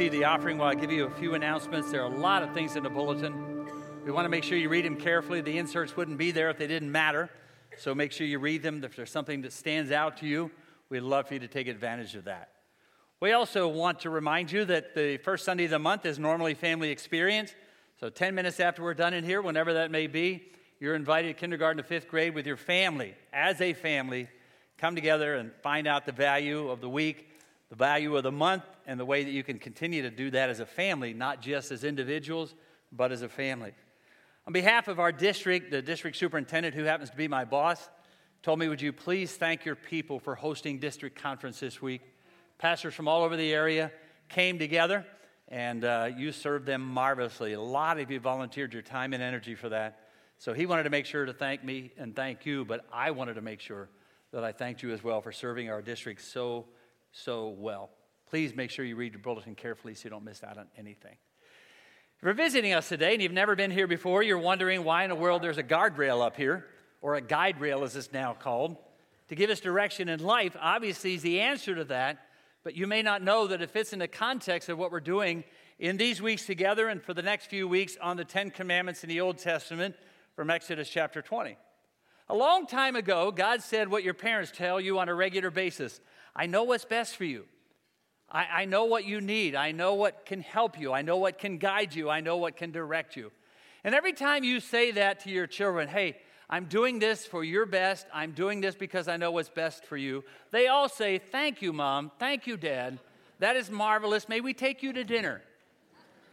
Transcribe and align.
receive 0.00 0.18
the 0.18 0.24
offering 0.24 0.56
while 0.56 0.70
I 0.70 0.74
give 0.74 0.90
you 0.90 1.04
a 1.04 1.10
few 1.10 1.34
announcements. 1.34 1.90
There 1.90 2.00
are 2.00 2.10
a 2.10 2.18
lot 2.18 2.42
of 2.42 2.54
things 2.54 2.74
in 2.74 2.82
the 2.82 2.88
bulletin. 2.88 3.66
We 4.02 4.10
want 4.10 4.24
to 4.24 4.30
make 4.30 4.44
sure 4.44 4.56
you 4.56 4.70
read 4.70 4.86
them 4.86 4.96
carefully. 4.96 5.42
The 5.42 5.58
inserts 5.58 5.94
wouldn't 5.94 6.16
be 6.16 6.30
there 6.30 6.48
if 6.48 6.56
they 6.56 6.66
didn't 6.66 6.90
matter. 6.90 7.28
So 7.76 7.94
make 7.94 8.10
sure 8.10 8.26
you 8.26 8.38
read 8.38 8.62
them. 8.62 8.82
If 8.82 8.96
there's 8.96 9.10
something 9.10 9.42
that 9.42 9.52
stands 9.52 9.90
out 9.90 10.16
to 10.18 10.26
you, 10.26 10.50
we'd 10.88 11.00
love 11.00 11.28
for 11.28 11.34
you 11.34 11.40
to 11.40 11.48
take 11.48 11.68
advantage 11.68 12.14
of 12.14 12.24
that. 12.24 12.48
We 13.20 13.32
also 13.32 13.68
want 13.68 14.00
to 14.00 14.08
remind 14.08 14.50
you 14.50 14.64
that 14.64 14.94
the 14.94 15.18
first 15.18 15.44
Sunday 15.44 15.64
of 15.64 15.70
the 15.70 15.78
month 15.78 16.06
is 16.06 16.18
normally 16.18 16.54
family 16.54 16.88
experience. 16.88 17.54
So 17.98 18.08
10 18.08 18.34
minutes 18.34 18.58
after 18.58 18.82
we're 18.82 18.94
done 18.94 19.12
in 19.12 19.22
here, 19.22 19.42
whenever 19.42 19.74
that 19.74 19.90
may 19.90 20.06
be, 20.06 20.50
you're 20.78 20.94
invited 20.94 21.28
to 21.28 21.34
kindergarten 21.34 21.76
to 21.76 21.86
fifth 21.86 22.08
grade 22.08 22.34
with 22.34 22.46
your 22.46 22.56
family, 22.56 23.16
as 23.34 23.60
a 23.60 23.74
family, 23.74 24.28
come 24.78 24.94
together 24.94 25.34
and 25.34 25.52
find 25.62 25.86
out 25.86 26.06
the 26.06 26.12
value 26.12 26.70
of 26.70 26.80
the 26.80 26.88
week, 26.88 27.28
the 27.68 27.76
value 27.76 28.16
of 28.16 28.22
the 28.22 28.32
month, 28.32 28.62
and 28.90 28.98
the 28.98 29.04
way 29.04 29.22
that 29.22 29.30
you 29.30 29.44
can 29.44 29.56
continue 29.56 30.02
to 30.02 30.10
do 30.10 30.32
that 30.32 30.50
as 30.50 30.58
a 30.58 30.66
family, 30.66 31.14
not 31.14 31.40
just 31.40 31.70
as 31.70 31.84
individuals, 31.84 32.56
but 32.90 33.12
as 33.12 33.22
a 33.22 33.28
family. 33.28 33.72
On 34.48 34.52
behalf 34.52 34.88
of 34.88 34.98
our 34.98 35.12
district, 35.12 35.70
the 35.70 35.80
district 35.80 36.16
superintendent, 36.16 36.74
who 36.74 36.82
happens 36.82 37.08
to 37.08 37.16
be 37.16 37.28
my 37.28 37.44
boss, 37.44 37.88
told 38.42 38.58
me, 38.58 38.66
Would 38.66 38.82
you 38.82 38.92
please 38.92 39.36
thank 39.36 39.64
your 39.64 39.76
people 39.76 40.18
for 40.18 40.34
hosting 40.34 40.80
district 40.80 41.22
conference 41.22 41.60
this 41.60 41.80
week? 41.80 42.02
Pastors 42.58 42.92
from 42.92 43.06
all 43.06 43.22
over 43.22 43.36
the 43.36 43.52
area 43.52 43.92
came 44.28 44.58
together, 44.58 45.06
and 45.46 45.84
uh, 45.84 46.08
you 46.16 46.32
served 46.32 46.66
them 46.66 46.82
marvelously. 46.82 47.52
A 47.52 47.60
lot 47.60 48.00
of 48.00 48.10
you 48.10 48.18
volunteered 48.18 48.72
your 48.72 48.82
time 48.82 49.12
and 49.12 49.22
energy 49.22 49.54
for 49.54 49.68
that. 49.68 50.08
So 50.38 50.52
he 50.52 50.66
wanted 50.66 50.82
to 50.82 50.90
make 50.90 51.06
sure 51.06 51.24
to 51.26 51.32
thank 51.32 51.62
me 51.62 51.92
and 51.96 52.16
thank 52.16 52.44
you, 52.44 52.64
but 52.64 52.84
I 52.92 53.12
wanted 53.12 53.34
to 53.34 53.40
make 53.40 53.60
sure 53.60 53.88
that 54.32 54.42
I 54.42 54.50
thanked 54.50 54.82
you 54.82 54.90
as 54.90 55.04
well 55.04 55.20
for 55.20 55.30
serving 55.30 55.70
our 55.70 55.80
district 55.80 56.22
so, 56.22 56.66
so 57.12 57.50
well. 57.50 57.90
Please 58.30 58.54
make 58.54 58.70
sure 58.70 58.84
you 58.84 58.94
read 58.94 59.12
your 59.12 59.20
bulletin 59.20 59.56
carefully 59.56 59.92
so 59.92 60.04
you 60.04 60.10
don't 60.10 60.24
miss 60.24 60.44
out 60.44 60.56
on 60.56 60.66
anything. 60.78 61.16
If 62.16 62.22
you're 62.22 62.32
visiting 62.32 62.72
us 62.72 62.88
today 62.88 63.12
and 63.12 63.20
you've 63.20 63.32
never 63.32 63.56
been 63.56 63.72
here 63.72 63.88
before, 63.88 64.22
you're 64.22 64.38
wondering 64.38 64.84
why 64.84 65.02
in 65.02 65.10
the 65.10 65.16
world 65.16 65.42
there's 65.42 65.58
a 65.58 65.64
guardrail 65.64 66.24
up 66.24 66.36
here, 66.36 66.64
or 67.02 67.16
a 67.16 67.20
guide 67.20 67.58
rail 67.60 67.82
as 67.82 67.96
it's 67.96 68.12
now 68.12 68.32
called, 68.34 68.76
to 69.28 69.34
give 69.34 69.50
us 69.50 69.58
direction 69.58 70.08
in 70.08 70.20
life. 70.20 70.56
Obviously, 70.60 71.14
is 71.14 71.22
the 71.22 71.40
answer 71.40 71.74
to 71.74 71.82
that, 71.84 72.18
but 72.62 72.76
you 72.76 72.86
may 72.86 73.02
not 73.02 73.20
know 73.20 73.48
that 73.48 73.62
it 73.62 73.70
fits 73.70 73.92
in 73.92 73.98
the 73.98 74.06
context 74.06 74.68
of 74.68 74.78
what 74.78 74.92
we're 74.92 75.00
doing 75.00 75.42
in 75.80 75.96
these 75.96 76.22
weeks 76.22 76.46
together 76.46 76.86
and 76.86 77.02
for 77.02 77.14
the 77.14 77.22
next 77.22 77.46
few 77.46 77.66
weeks 77.66 77.96
on 78.00 78.16
the 78.16 78.24
Ten 78.24 78.52
Commandments 78.52 79.02
in 79.02 79.08
the 79.08 79.20
Old 79.20 79.38
Testament 79.38 79.96
from 80.36 80.50
Exodus 80.50 80.88
chapter 80.88 81.20
20. 81.20 81.56
A 82.28 82.34
long 82.34 82.68
time 82.68 82.94
ago, 82.94 83.32
God 83.32 83.60
said 83.60 83.88
what 83.88 84.04
your 84.04 84.14
parents 84.14 84.52
tell 84.54 84.80
you 84.80 85.00
on 85.00 85.08
a 85.08 85.14
regular 85.14 85.50
basis 85.50 86.00
I 86.36 86.46
know 86.46 86.62
what's 86.62 86.84
best 86.84 87.16
for 87.16 87.24
you. 87.24 87.46
I, 88.30 88.46
I, 88.62 88.64
know 88.64 88.84
what 88.84 89.04
you 89.04 89.20
need. 89.20 89.54
I 89.54 89.72
know 89.72 89.94
what 89.94 90.24
can 90.24 90.40
help 90.40 90.78
you. 90.78 90.92
I 90.92 91.02
know 91.02 91.16
what 91.16 91.38
can 91.38 91.58
guide 91.58 91.94
you. 91.94 92.08
I 92.08 92.20
know 92.20 92.36
what 92.36 92.56
can 92.56 92.70
direct 92.70 93.16
you. 93.16 93.32
And 93.82 93.94
every 93.94 94.12
time 94.12 94.44
you 94.44 94.60
say 94.60 94.92
that 94.92 95.20
to 95.20 95.30
your 95.30 95.46
children, 95.46 95.88
hey, 95.88 96.18
I'm 96.48 96.64
doing 96.64 96.98
this 96.98 97.26
for 97.26 97.44
your 97.44 97.64
best. 97.64 98.06
I'm 98.12 98.32
doing 98.32 98.60
this 98.60 98.74
because 98.74 99.08
I 99.08 99.16
know 99.16 99.30
what's 99.30 99.48
best 99.48 99.84
for 99.84 99.96
you. 99.96 100.24
They 100.50 100.66
all 100.66 100.88
say, 100.88 101.18
Thank 101.18 101.62
you, 101.62 101.72
Mom. 101.72 102.10
Thank 102.18 102.46
you, 102.46 102.56
Dad. 102.56 102.98
That 103.38 103.56
is 103.56 103.70
marvelous. 103.70 104.28
May 104.28 104.40
we 104.40 104.52
take 104.52 104.82
you 104.82 104.92
to 104.92 105.04
dinner 105.04 105.42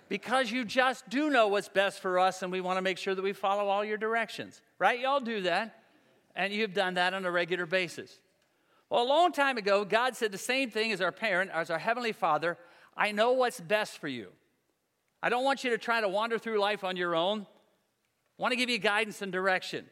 because 0.10 0.52
you 0.52 0.66
just 0.66 1.08
do 1.10 1.30
know 1.30 1.48
what's 1.48 1.70
best 1.70 2.00
for 2.00 2.20
us, 2.20 2.42
and 2.42 2.52
we 2.52 2.62
want 2.62 2.78
to 2.78 2.82
make 2.82 2.98
sure 2.98 3.14
that 3.14 3.22
we 3.22 3.34
follow 3.34 3.68
all 3.68 3.86
your 3.86 3.98
directions. 3.98 4.62
Right? 4.80 5.00
Y'all 5.00 5.20
do 5.20 5.42
that. 5.42 5.84
And 6.36 6.54
you've 6.54 6.74
done 6.74 6.96
that 6.96 7.14
on 7.14 7.26
a 7.26 7.32
regular 7.32 7.66
basis. 7.66 8.20
Well, 8.90 9.04
a 9.04 9.06
long 9.06 9.32
time 9.34 9.58
ago, 9.58 9.84
God 9.84 10.16
said 10.16 10.32
the 10.32 10.38
same 10.38 10.70
thing 10.70 10.92
as 10.92 11.02
our 11.02 11.12
parent, 11.12 11.52
as 11.54 11.70
our 11.70 11.80
Heavenly 11.80 12.14
Father 12.14 12.58
I 13.00 13.12
know 13.12 13.34
what's 13.34 13.60
best 13.60 14.00
for 14.00 14.08
you. 14.08 14.30
I 15.22 15.30
don't 15.30 15.44
want 15.44 15.64
you 15.64 15.70
to 15.70 15.78
try 15.78 16.02
to 16.02 16.08
wander 16.08 16.40
through 16.40 16.60
life 16.60 16.84
on 16.84 16.98
your 16.98 17.16
own. 17.16 17.42
I 17.42 18.42
want 18.42 18.54
to 18.54 18.56
give 18.56 18.72
you 18.72 18.80
guidance 18.80 19.22
and 19.22 19.32
direction. 19.32 19.86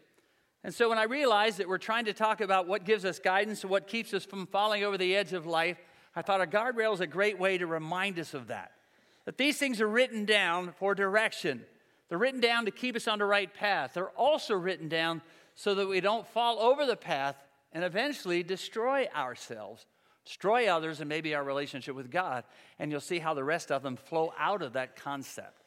And 0.63 0.73
so 0.73 0.89
when 0.89 0.97
I 0.97 1.03
realized 1.03 1.59
that 1.59 1.67
we're 1.67 1.77
trying 1.77 2.05
to 2.05 2.13
talk 2.13 2.41
about 2.41 2.67
what 2.67 2.83
gives 2.83 3.05
us 3.05 3.19
guidance 3.19 3.61
and 3.61 3.69
what 3.69 3.85
keeps 3.85 4.11
us 4.15 4.25
from 4.25 4.47
falling 4.47 4.83
over 4.83 4.97
the 4.97 5.15
edge 5.15 5.33
of 5.33 5.45
life, 5.45 5.77
I 6.15 6.23
thought 6.23 6.41
a 6.41 6.47
guardrail 6.47 6.93
is 6.95 7.01
a 7.01 7.07
great 7.07 7.37
way 7.37 7.59
to 7.59 7.67
remind 7.67 8.17
us 8.17 8.33
of 8.33 8.47
that 8.47 8.71
that 9.25 9.37
these 9.37 9.57
things 9.57 9.81
are 9.81 9.87
written 9.87 10.23
down 10.23 10.71
for 10.77 10.93
direction. 10.93 11.63
They're 12.09 12.17
written 12.17 12.41
down 12.41 12.65
to 12.65 12.71
keep 12.71 12.95
us 12.95 13.07
on 13.07 13.17
the 13.17 13.25
right 13.25 13.51
path. 13.51 13.91
They're 13.95 14.09
also 14.09 14.53
written 14.53 14.87
down 14.87 15.23
so 15.55 15.73
that 15.73 15.87
we 15.87 15.99
don't 15.99 16.27
fall 16.27 16.59
over 16.59 16.85
the 16.85 16.95
path 16.95 17.35
and 17.75 17.83
eventually 17.83 18.41
destroy 18.41 19.05
ourselves, 19.13 19.85
destroy 20.23 20.67
others, 20.67 21.01
and 21.01 21.09
maybe 21.09 21.35
our 21.35 21.43
relationship 21.43 21.93
with 21.93 22.09
God. 22.09 22.45
And 22.79 22.89
you'll 22.89 23.01
see 23.01 23.19
how 23.19 23.33
the 23.33 23.43
rest 23.43 23.69
of 23.69 23.83
them 23.83 23.97
flow 23.97 24.33
out 24.39 24.61
of 24.61 24.73
that 24.73 24.95
concept. 24.95 25.61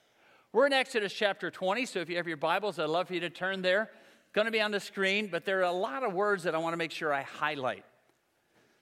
We're 0.54 0.66
in 0.66 0.72
Exodus 0.72 1.12
chapter 1.12 1.50
20, 1.50 1.84
so 1.84 2.00
if 2.00 2.08
you 2.08 2.16
have 2.16 2.26
your 2.26 2.38
Bibles, 2.38 2.78
I'd 2.78 2.88
love 2.88 3.08
for 3.08 3.14
you 3.14 3.20
to 3.20 3.28
turn 3.28 3.60
there. 3.60 3.90
It's 4.22 4.32
going 4.32 4.46
to 4.46 4.50
be 4.50 4.62
on 4.62 4.70
the 4.70 4.80
screen, 4.80 5.28
but 5.30 5.44
there 5.44 5.58
are 5.58 5.64
a 5.64 5.70
lot 5.70 6.02
of 6.02 6.14
words 6.14 6.44
that 6.44 6.54
I 6.54 6.58
want 6.58 6.72
to 6.72 6.78
make 6.78 6.92
sure 6.92 7.12
I 7.12 7.22
highlight. 7.22 7.84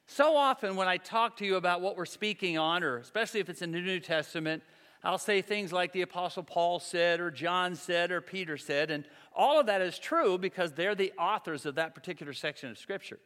So 0.07 0.37
often, 0.37 0.77
when 0.77 0.87
I 0.87 0.97
talk 0.97 1.39
to 1.39 1.45
you 1.45 1.57
about 1.57 1.81
what 1.81 1.97
we're 1.97 2.07
speaking 2.07 2.59
on, 2.59 2.85
or 2.85 2.99
especially 2.99 3.41
if 3.41 3.49
it's 3.49 3.61
in 3.61 3.73
the 3.73 3.81
New 3.81 3.99
Testament, 3.99 4.63
I'll 5.07 5.19
say 5.19 5.41
things 5.41 5.73
like 5.73 5.93
the 5.93 6.03
Apostle 6.03 6.43
Paul 6.43 6.81
said, 6.81 7.21
or 7.21 7.31
John 7.31 7.77
said, 7.77 8.11
or 8.11 8.21
Peter 8.21 8.57
said, 8.57 8.91
and 8.91 9.05
all 9.33 9.61
of 9.61 9.67
that 9.67 9.81
is 9.81 10.01
true 10.01 10.37
because 10.37 10.73
they're 10.73 10.97
the 10.97 11.13
authors 11.17 11.65
of 11.65 11.77
that 11.77 11.95
particular 11.95 12.33
section 12.33 12.71
of 12.71 12.77
Scripture. 12.77 13.21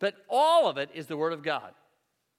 But 0.00 0.16
all 0.28 0.68
of 0.68 0.76
it 0.76 0.90
is 0.92 1.06
the 1.06 1.16
Word 1.16 1.32
of 1.32 1.44
God. 1.44 1.72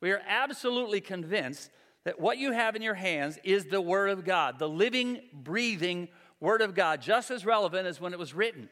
We 0.02 0.12
are 0.12 0.22
absolutely 0.28 1.00
convinced 1.00 1.69
that 2.03 2.19
what 2.19 2.38
you 2.38 2.52
have 2.52 2.75
in 2.75 2.81
your 2.81 2.96
hands 2.96 3.40
is 3.46 3.64
the 3.64 3.80
Word 3.80 4.09
of 4.09 4.25
God, 4.25 4.59
the 4.59 4.68
living, 4.68 5.22
breathing 5.31 6.09
Word 6.41 6.62
of 6.62 6.75
God, 6.75 7.02
just 7.02 7.31
as 7.31 7.46
relevant 7.46 7.88
as 7.88 8.02
when 8.02 8.12
it 8.12 8.19
was 8.19 8.34
written. 8.34 8.68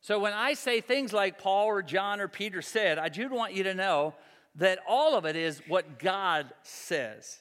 So 0.00 0.20
when 0.20 0.32
I 0.32 0.54
say 0.54 0.80
things 0.80 1.12
like 1.12 1.40
Paul 1.40 1.66
or 1.66 1.82
John 1.82 2.20
or 2.20 2.28
Peter 2.28 2.62
said, 2.62 2.98
I 2.98 3.08
do 3.08 3.28
want 3.28 3.52
you 3.52 3.64
to 3.64 3.74
know 3.74 4.14
that 4.54 4.78
all 4.86 5.16
of 5.16 5.24
it 5.24 5.34
is 5.34 5.60
what 5.66 5.98
God 5.98 6.52
says. 6.62 7.40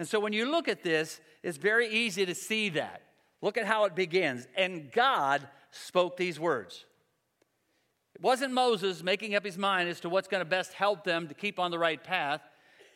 And 0.00 0.08
so 0.08 0.18
when 0.18 0.32
you 0.32 0.50
look 0.50 0.66
at 0.66 0.82
this, 0.82 1.20
it's 1.42 1.58
very 1.58 1.86
easy 1.86 2.24
to 2.24 2.34
see 2.34 2.70
that. 2.70 3.02
Look 3.42 3.58
at 3.58 3.66
how 3.66 3.84
it 3.84 3.94
begins. 3.94 4.48
And 4.56 4.90
God 4.90 5.46
spoke 5.72 6.16
these 6.16 6.40
words. 6.40 6.86
It 8.14 8.22
wasn't 8.22 8.54
Moses 8.54 9.02
making 9.02 9.34
up 9.34 9.44
his 9.44 9.58
mind 9.58 9.90
as 9.90 10.00
to 10.00 10.08
what's 10.08 10.26
going 10.26 10.40
to 10.40 10.48
best 10.48 10.72
help 10.72 11.04
them 11.04 11.28
to 11.28 11.34
keep 11.34 11.58
on 11.58 11.70
the 11.70 11.78
right 11.78 12.02
path. 12.02 12.40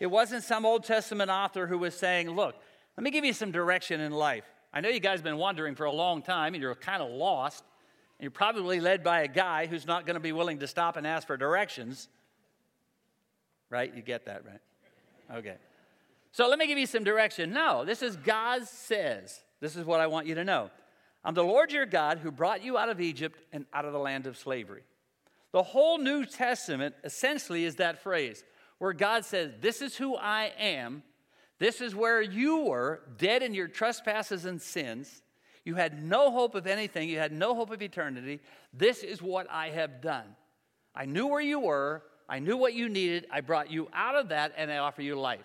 It 0.01 0.07
wasn't 0.07 0.45
some 0.45 0.65
Old 0.65 0.85
Testament 0.85 1.31
author 1.31 1.67
who 1.67 1.77
was 1.77 1.95
saying, 1.95 2.31
Look, 2.31 2.55
let 2.97 3.05
me 3.05 3.11
give 3.11 3.27
you 3.27 3.35
some 3.35 3.53
direction 3.53 4.01
in 4.01 4.11
life. 4.11 4.45
I 4.73 4.81
know 4.81 4.89
you 4.89 4.99
guys 4.99 5.19
have 5.19 5.25
been 5.25 5.37
wandering 5.37 5.75
for 5.75 5.85
a 5.85 5.93
long 5.93 6.23
time 6.23 6.55
and 6.55 6.63
you're 6.63 6.75
kind 6.75 7.03
of 7.03 7.11
lost. 7.11 7.65
And 8.19 8.25
You're 8.25 8.31
probably 8.31 8.81
led 8.81 9.05
by 9.05 9.21
a 9.21 9.29
guy 9.29 9.67
who's 9.67 9.87
not 9.87 10.07
going 10.07 10.15
to 10.15 10.21
be 10.21 10.33
willing 10.33 10.61
to 10.61 10.67
stop 10.67 10.97
and 10.97 11.07
ask 11.07 11.27
for 11.27 11.37
directions. 11.37 12.09
Right? 13.69 13.95
You 13.95 14.01
get 14.01 14.25
that, 14.25 14.43
right? 14.47 15.37
Okay. 15.37 15.57
So 16.35 16.49
let 16.49 16.59
me 16.59 16.67
give 16.67 16.79
you 16.79 16.87
some 16.87 17.05
direction. 17.05 17.53
No, 17.53 17.85
this 17.85 18.03
is 18.03 18.17
God 18.17 18.67
says. 18.67 19.41
This 19.61 19.77
is 19.77 19.85
what 19.85 20.01
I 20.01 20.09
want 20.09 20.27
you 20.27 20.35
to 20.35 20.43
know. 20.43 20.69
I'm 21.25 21.33
the 21.33 21.45
Lord 21.45 21.71
your 21.71 21.87
God 21.87 22.19
who 22.19 22.33
brought 22.33 22.65
you 22.65 22.77
out 22.77 22.89
of 22.89 23.01
Egypt 23.01 23.39
and 23.53 23.67
out 23.73 23.85
of 23.85 23.93
the 23.93 24.01
land 24.01 24.27
of 24.27 24.37
slavery. 24.37 24.83
The 25.53 25.63
whole 25.63 25.97
New 25.97 26.27
Testament 26.27 26.97
essentially 27.05 27.65
is 27.65 27.77
that 27.77 28.03
phrase 28.03 28.43
where 28.79 28.93
God 28.93 29.25
says, 29.25 29.53
This 29.61 29.81
is 29.81 29.97
who 29.97 30.17
I 30.17 30.53
am. 30.59 31.05
This 31.61 31.81
is 31.81 31.95
where 31.95 32.21
you 32.21 32.65
were, 32.65 33.03
dead 33.17 33.45
in 33.45 33.55
your 33.55 33.69
trespasses 33.69 34.45
and 34.45 34.61
sins. 34.61 35.23
You 35.65 35.77
had 35.77 36.03
no 36.03 36.33
hope 36.33 36.57
of 36.57 36.67
anything. 36.67 37.09
You 37.09 37.21
had 37.21 37.31
no 37.31 37.55
hope 37.55 37.71
of 37.71 37.81
eternity. 37.81 38.41
This 38.73 39.05
is 39.05 39.23
what 39.23 39.47
I 39.53 39.69
have 39.69 40.01
done. 40.01 40.35
I 40.97 41.05
knew 41.05 41.29
where 41.29 41.41
you 41.41 41.61
were. 41.61 42.03
I 42.29 42.41
knew 42.41 42.57
what 42.57 42.75
you 42.75 42.89
needed. 42.89 43.29
I 43.31 43.41
brought 43.41 43.71
you 43.71 43.87
out 43.95 44.17
of 44.17 44.31
that 44.31 44.53
and 44.57 44.73
I 44.73 44.79
offer 44.79 45.01
you 45.01 45.15
life. 45.15 45.45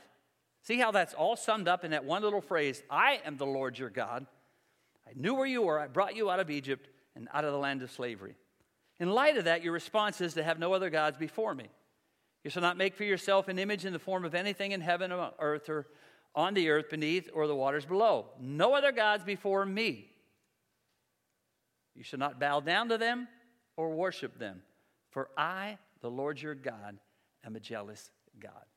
See 0.62 0.78
how 0.78 0.92
that's 0.92 1.14
all 1.14 1.36
summed 1.36 1.68
up 1.68 1.84
in 1.84 1.92
that 1.92 2.06
one 2.06 2.22
little 2.22 2.42
phrase 2.42 2.84
I 2.90 3.22
am 3.26 3.38
the 3.38 3.46
Lord 3.46 3.78
your 3.78 3.90
God. 3.90 4.26
I 5.08 5.12
knew 5.16 5.34
where 5.34 5.46
you 5.46 5.64
were. 5.64 5.80
I 5.80 5.88
brought 5.88 6.16
you 6.16 6.30
out 6.30 6.40
of 6.40 6.50
Egypt 6.50 6.88
and 7.16 7.28
out 7.34 7.46
of 7.46 7.52
the 7.52 7.58
land 7.58 7.82
of 7.82 7.92
slavery. 7.92 8.36
In 9.00 9.10
light 9.10 9.38
of 9.38 9.46
that, 9.46 9.64
your 9.64 9.74
response 9.74 10.22
is 10.22 10.34
to 10.34 10.44
have 10.44 10.60
no 10.60 10.74
other 10.74 10.90
gods 10.90 11.18
before 11.18 11.56
me. 11.56 11.70
You 12.44 12.50
shall 12.50 12.62
not 12.62 12.78
make 12.78 12.96
for 12.96 13.04
yourself 13.04 13.48
an 13.48 13.60
image 13.60 13.86
in 13.86 13.94
the 13.94 14.00
form 14.00 14.26
of 14.26 14.36
anything 14.36 14.72
in 14.72 14.82
heaven 14.82 15.12
or 15.12 15.32
earth 15.40 15.70
or 15.70 15.88
on 16.36 16.54
the 16.54 16.70
earth 16.70 16.90
beneath 16.90 17.30
or 17.34 17.48
the 17.48 17.56
waters 17.56 17.86
below. 17.86 18.28
No 18.40 18.74
other 18.74 18.92
gods 18.92 19.24
before 19.24 19.66
me. 19.66 20.10
You 21.96 22.04
shall 22.04 22.20
not 22.20 22.40
bow 22.40 22.60
down 22.60 22.90
to 22.90 22.98
them 22.98 23.28
or 23.76 23.90
worship 23.90 24.38
them, 24.38 24.62
for 25.10 25.30
I, 25.38 25.78
the 26.02 26.10
Lord 26.10 26.42
your 26.42 26.56
God, 26.56 26.98
am 27.44 27.56
a 27.56 27.60
jealous 27.60 28.12
God. 28.40 28.69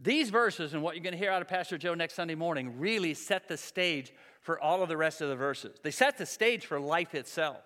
These 0.00 0.30
verses 0.30 0.74
and 0.74 0.82
what 0.82 0.94
you're 0.94 1.02
going 1.02 1.12
to 1.12 1.18
hear 1.18 1.32
out 1.32 1.42
of 1.42 1.48
Pastor 1.48 1.76
Joe 1.76 1.94
next 1.94 2.14
Sunday 2.14 2.36
morning 2.36 2.78
really 2.78 3.14
set 3.14 3.48
the 3.48 3.56
stage 3.56 4.12
for 4.40 4.60
all 4.60 4.82
of 4.82 4.88
the 4.88 4.96
rest 4.96 5.20
of 5.20 5.28
the 5.28 5.36
verses. 5.36 5.78
They 5.82 5.90
set 5.90 6.18
the 6.18 6.26
stage 6.26 6.66
for 6.66 6.78
life 6.78 7.14
itself. 7.14 7.58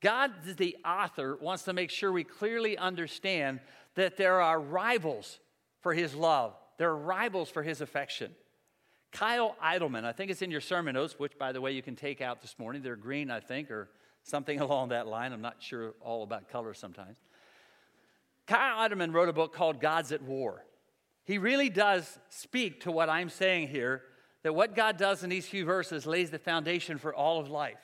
God, 0.00 0.32
the 0.56 0.76
author, 0.84 1.36
wants 1.40 1.64
to 1.64 1.72
make 1.72 1.90
sure 1.90 2.12
we 2.12 2.24
clearly 2.24 2.78
understand 2.78 3.60
that 3.94 4.16
there 4.16 4.40
are 4.40 4.60
rivals 4.60 5.40
for 5.80 5.92
his 5.92 6.14
love 6.14 6.54
there 6.78 6.90
are 6.90 6.96
rivals 6.96 7.48
for 7.48 7.62
his 7.62 7.80
affection. 7.80 8.32
Kyle 9.12 9.56
Idleman, 9.62 10.04
I 10.04 10.12
think 10.12 10.30
it's 10.30 10.42
in 10.42 10.50
your 10.50 10.60
sermon 10.60 10.94
notes, 10.94 11.18
which, 11.18 11.38
by 11.38 11.52
the 11.52 11.60
way, 11.60 11.72
you 11.72 11.82
can 11.82 11.94
take 11.94 12.20
out 12.20 12.40
this 12.40 12.58
morning. 12.58 12.82
They're 12.82 12.96
green, 12.96 13.30
I 13.30 13.40
think, 13.40 13.70
or 13.70 13.88
something 14.24 14.60
along 14.60 14.88
that 14.88 15.06
line. 15.06 15.32
I'm 15.32 15.42
not 15.42 15.62
sure 15.62 15.94
all 16.00 16.22
about 16.22 16.48
color 16.48 16.74
sometimes. 16.74 17.16
Kyle 18.46 18.88
Idleman 18.88 19.12
wrote 19.12 19.28
a 19.28 19.32
book 19.32 19.54
called 19.54 19.80
God's 19.80 20.12
at 20.12 20.22
War. 20.22 20.64
He 21.24 21.38
really 21.38 21.70
does 21.70 22.18
speak 22.28 22.82
to 22.82 22.92
what 22.92 23.08
I'm 23.08 23.30
saying 23.30 23.68
here 23.68 24.02
that 24.42 24.54
what 24.54 24.76
God 24.76 24.98
does 24.98 25.24
in 25.24 25.30
these 25.30 25.46
few 25.46 25.64
verses 25.64 26.06
lays 26.06 26.30
the 26.30 26.38
foundation 26.38 26.98
for 26.98 27.14
all 27.14 27.40
of 27.40 27.48
life. 27.48 27.80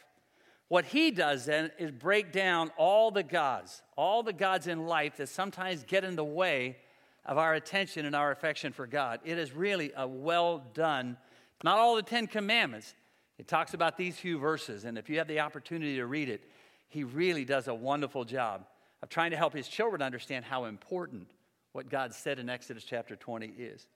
What 0.69 0.85
he 0.85 1.11
does 1.11 1.47
then 1.47 1.73
is 1.79 1.91
break 1.91 2.33
down 2.33 2.71
all 2.77 3.11
the 3.11 3.23
gods, 3.23 3.83
all 3.97 4.23
the 4.23 4.33
gods 4.33 4.67
in 4.67 4.87
life 4.87 5.17
that 5.17 5.29
sometimes 5.29 5.83
get 5.83 6.05
in 6.05 6.17
the 6.17 6.25
way 6.25 6.77
of 7.25 7.39
our 7.39 7.55
attention 7.55 8.07
and 8.07 8.15
our 8.15 8.31
affection 8.31 8.73
for 8.73 8.87
God. 8.87 9.21
It 9.25 9.39
is 9.39 9.53
really 9.53 9.91
a 9.97 10.07
well 10.07 10.63
done, 10.75 11.17
not 11.65 11.79
all 11.79 11.97
the 11.97 12.03
Ten 12.03 12.27
Commandments. 12.27 12.95
It 13.39 13.49
talks 13.49 13.73
about 13.73 13.97
these 13.97 14.17
few 14.17 14.39
verses, 14.39 14.85
and 14.85 14.99
if 14.99 15.09
you 15.09 15.19
have 15.19 15.27
the 15.27 15.41
opportunity 15.41 15.97
to 15.97 16.07
read 16.07 16.29
it, 16.29 16.43
he 16.89 17.05
really 17.05 17.45
does 17.45 17.69
a 17.69 17.75
wonderful 17.75 18.25
job 18.25 18.67
of 19.03 19.09
trying 19.09 19.31
to 19.31 19.37
help 19.37 19.55
his 19.55 19.67
children 19.67 20.03
understand 20.03 20.45
how 20.45 20.67
important 20.67 21.27
what 21.73 21.89
God 21.89 22.15
said 22.15 22.39
in 22.39 22.49
Exodus 22.49 22.85
chapter 22.85 23.17
20 23.17 23.47
is. 23.59 23.87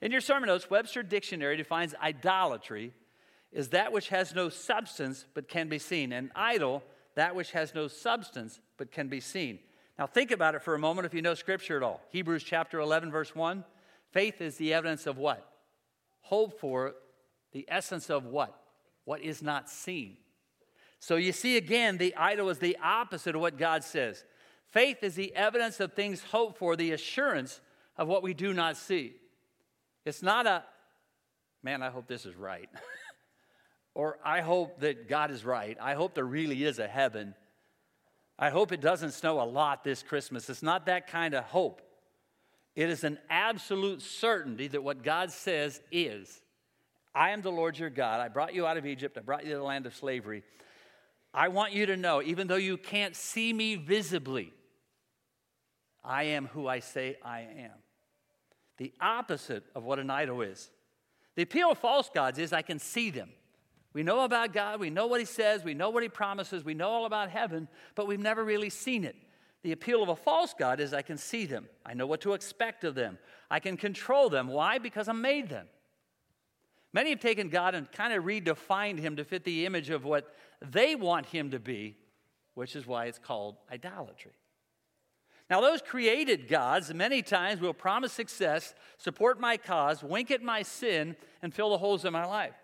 In 0.00 0.12
your 0.12 0.20
sermon 0.20 0.48
notes, 0.48 0.68
Webster 0.68 1.02
Dictionary 1.02 1.56
defines 1.56 1.94
idolatry 2.02 2.92
as 3.54 3.68
that 3.68 3.92
which 3.92 4.08
has 4.08 4.34
no 4.34 4.48
substance 4.48 5.24
but 5.34 5.48
can 5.48 5.68
be 5.68 5.78
seen, 5.78 6.12
An 6.12 6.30
idol, 6.34 6.82
that 7.14 7.34
which 7.34 7.52
has 7.52 7.74
no 7.74 7.88
substance 7.88 8.60
but 8.76 8.92
can 8.92 9.08
be 9.08 9.20
seen. 9.20 9.58
Now, 9.98 10.06
think 10.06 10.30
about 10.30 10.54
it 10.54 10.62
for 10.62 10.74
a 10.74 10.78
moment 10.78 11.06
if 11.06 11.14
you 11.14 11.22
know 11.22 11.34
Scripture 11.34 11.78
at 11.78 11.82
all. 11.82 12.02
Hebrews 12.10 12.42
chapter 12.42 12.80
11, 12.80 13.10
verse 13.10 13.34
1. 13.34 13.64
Faith 14.12 14.42
is 14.42 14.56
the 14.56 14.74
evidence 14.74 15.06
of 15.06 15.16
what? 15.16 15.50
Hope 16.20 16.60
for 16.60 16.94
the 17.52 17.64
essence 17.68 18.10
of 18.10 18.26
what? 18.26 18.54
What 19.04 19.22
is 19.22 19.42
not 19.42 19.70
seen. 19.70 20.18
So 20.98 21.16
you 21.16 21.32
see 21.32 21.56
again, 21.56 21.96
the 21.96 22.14
idol 22.16 22.50
is 22.50 22.58
the 22.58 22.76
opposite 22.82 23.34
of 23.34 23.40
what 23.40 23.56
God 23.56 23.84
says. 23.84 24.24
Faith 24.70 25.02
is 25.02 25.14
the 25.14 25.34
evidence 25.34 25.80
of 25.80 25.92
things 25.92 26.22
hoped 26.22 26.58
for, 26.58 26.76
the 26.76 26.92
assurance 26.92 27.60
of 27.96 28.08
what 28.08 28.22
we 28.22 28.34
do 28.34 28.52
not 28.52 28.76
see. 28.76 29.14
It's 30.04 30.22
not 30.22 30.46
a, 30.46 30.64
man, 31.62 31.82
I 31.82 31.90
hope 31.90 32.06
this 32.06 32.26
is 32.26 32.36
right. 32.36 32.68
or 33.94 34.18
I 34.24 34.40
hope 34.40 34.80
that 34.80 35.08
God 35.08 35.30
is 35.30 35.44
right. 35.44 35.76
I 35.80 35.94
hope 35.94 36.14
there 36.14 36.24
really 36.24 36.64
is 36.64 36.78
a 36.78 36.86
heaven. 36.86 37.34
I 38.38 38.50
hope 38.50 38.72
it 38.72 38.80
doesn't 38.80 39.12
snow 39.12 39.40
a 39.40 39.44
lot 39.44 39.82
this 39.82 40.02
Christmas. 40.02 40.50
It's 40.50 40.62
not 40.62 40.86
that 40.86 41.06
kind 41.06 41.34
of 41.34 41.44
hope. 41.44 41.80
It 42.74 42.90
is 42.90 43.04
an 43.04 43.18
absolute 43.30 44.02
certainty 44.02 44.68
that 44.68 44.84
what 44.84 45.02
God 45.02 45.30
says 45.30 45.80
is 45.90 46.42
I 47.14 47.30
am 47.30 47.40
the 47.40 47.50
Lord 47.50 47.78
your 47.78 47.88
God. 47.88 48.20
I 48.20 48.28
brought 48.28 48.54
you 48.54 48.66
out 48.66 48.76
of 48.76 48.84
Egypt, 48.84 49.16
I 49.16 49.22
brought 49.22 49.44
you 49.44 49.52
to 49.52 49.56
the 49.56 49.62
land 49.62 49.86
of 49.86 49.96
slavery. 49.96 50.42
I 51.36 51.48
want 51.48 51.74
you 51.74 51.84
to 51.86 51.98
know, 51.98 52.22
even 52.22 52.46
though 52.46 52.56
you 52.56 52.78
can't 52.78 53.14
see 53.14 53.52
me 53.52 53.76
visibly, 53.76 54.54
I 56.02 56.22
am 56.24 56.46
who 56.46 56.66
I 56.66 56.78
say 56.78 57.18
I 57.22 57.40
am. 57.40 57.72
The 58.78 58.94
opposite 59.02 59.64
of 59.74 59.84
what 59.84 59.98
an 59.98 60.08
idol 60.08 60.40
is. 60.40 60.70
The 61.34 61.42
appeal 61.42 61.70
of 61.70 61.78
false 61.78 62.08
gods 62.12 62.38
is 62.38 62.54
I 62.54 62.62
can 62.62 62.78
see 62.78 63.10
them. 63.10 63.28
We 63.92 64.02
know 64.02 64.24
about 64.24 64.54
God, 64.54 64.80
we 64.80 64.88
know 64.88 65.06
what 65.06 65.20
He 65.20 65.26
says, 65.26 65.62
we 65.62 65.74
know 65.74 65.90
what 65.90 66.02
He 66.02 66.08
promises, 66.08 66.64
we 66.64 66.74
know 66.74 66.88
all 66.88 67.04
about 67.04 67.30
heaven, 67.30 67.68
but 67.94 68.06
we've 68.06 68.18
never 68.18 68.42
really 68.42 68.70
seen 68.70 69.04
it. 69.04 69.16
The 69.62 69.72
appeal 69.72 70.02
of 70.02 70.08
a 70.08 70.16
false 70.16 70.54
God 70.58 70.80
is 70.80 70.94
I 70.94 71.02
can 71.02 71.18
see 71.18 71.44
them, 71.44 71.66
I 71.84 71.92
know 71.92 72.06
what 72.06 72.22
to 72.22 72.32
expect 72.32 72.84
of 72.84 72.94
them, 72.94 73.18
I 73.50 73.60
can 73.60 73.76
control 73.76 74.30
them. 74.30 74.48
Why? 74.48 74.78
Because 74.78 75.08
I 75.08 75.12
made 75.12 75.50
them. 75.50 75.66
Many 76.96 77.10
have 77.10 77.20
taken 77.20 77.50
God 77.50 77.74
and 77.74 77.92
kind 77.92 78.14
of 78.14 78.24
redefined 78.24 79.00
Him 79.00 79.16
to 79.16 79.24
fit 79.26 79.44
the 79.44 79.66
image 79.66 79.90
of 79.90 80.06
what 80.06 80.34
they 80.62 80.94
want 80.94 81.26
him 81.26 81.50
to 81.50 81.58
be, 81.58 81.94
which 82.54 82.74
is 82.74 82.86
why 82.86 83.04
it's 83.04 83.18
called 83.18 83.56
idolatry. 83.70 84.32
Now, 85.50 85.60
those 85.60 85.82
created 85.82 86.48
gods 86.48 86.94
many 86.94 87.20
times 87.20 87.60
will 87.60 87.74
promise 87.74 88.14
success, 88.14 88.74
support 88.96 89.38
my 89.38 89.58
cause, 89.58 90.02
wink 90.02 90.30
at 90.30 90.42
my 90.42 90.62
sin, 90.62 91.16
and 91.42 91.52
fill 91.52 91.68
the 91.68 91.76
holes 91.76 92.06
in 92.06 92.14
my 92.14 92.24
life. 92.24 92.54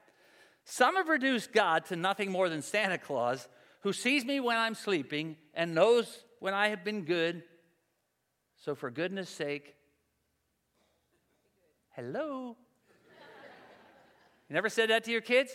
Some 0.64 0.96
have 0.96 1.08
reduced 1.08 1.52
God 1.52 1.84
to 1.88 1.96
nothing 1.96 2.32
more 2.32 2.49
than 2.49 2.62
Santa 2.62 2.96
Claus, 2.96 3.49
who 3.81 3.93
sees 3.93 4.25
me 4.25 4.40
when 4.40 4.56
I'm 4.56 4.75
sleeping 4.75 5.37
and 5.52 5.75
knows 5.75 6.25
when 6.40 6.55
I 6.55 6.69
have 6.69 6.84
been 6.84 7.05
good. 7.05 7.43
So, 8.56 8.75
for 8.75 8.90
goodness 8.90 9.29
sake, 9.29 9.75
hello. 11.90 12.56
You 14.52 14.54
never 14.56 14.69
said 14.69 14.90
that 14.90 15.04
to 15.04 15.10
your 15.10 15.22
kids? 15.22 15.50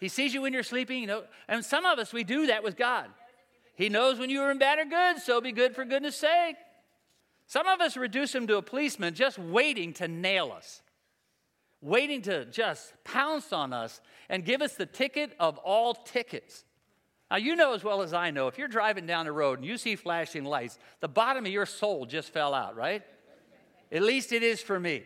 He 0.00 0.08
sees 0.08 0.32
you 0.32 0.40
when 0.40 0.54
you're 0.54 0.62
sleeping, 0.62 1.02
you 1.02 1.06
know. 1.06 1.24
And 1.48 1.62
some 1.62 1.84
of 1.84 1.98
us, 1.98 2.14
we 2.14 2.24
do 2.24 2.46
that 2.46 2.62
with 2.62 2.78
God. 2.78 3.10
He 3.74 3.90
knows 3.90 4.18
when 4.18 4.30
you 4.30 4.40
are 4.40 4.50
in 4.50 4.56
bad 4.56 4.78
or 4.78 4.86
good, 4.86 5.20
so 5.20 5.38
be 5.42 5.52
good 5.52 5.74
for 5.74 5.84
goodness 5.84 6.16
sake. 6.16 6.56
Some 7.46 7.66
of 7.66 7.82
us 7.82 7.98
reduce 7.98 8.34
him 8.34 8.46
to 8.46 8.56
a 8.56 8.62
policeman 8.62 9.12
just 9.12 9.38
waiting 9.38 9.92
to 9.92 10.08
nail 10.08 10.50
us, 10.50 10.80
waiting 11.82 12.22
to 12.22 12.46
just 12.46 12.94
pounce 13.04 13.52
on 13.52 13.74
us 13.74 14.00
and 14.30 14.46
give 14.46 14.62
us 14.62 14.76
the 14.76 14.86
ticket 14.86 15.36
of 15.38 15.58
all 15.58 15.92
tickets. 15.92 16.64
Now, 17.30 17.36
you 17.36 17.54
know 17.54 17.74
as 17.74 17.84
well 17.84 18.00
as 18.00 18.14
I 18.14 18.30
know, 18.30 18.46
if 18.46 18.56
you're 18.56 18.66
driving 18.66 19.04
down 19.04 19.26
the 19.26 19.32
road 19.32 19.58
and 19.58 19.68
you 19.68 19.76
see 19.76 19.94
flashing 19.94 20.46
lights, 20.46 20.78
the 21.00 21.08
bottom 21.08 21.44
of 21.44 21.52
your 21.52 21.66
soul 21.66 22.06
just 22.06 22.32
fell 22.32 22.54
out, 22.54 22.76
right? 22.76 23.02
At 23.92 24.00
least 24.00 24.32
it 24.32 24.42
is 24.42 24.62
for 24.62 24.80
me. 24.80 25.02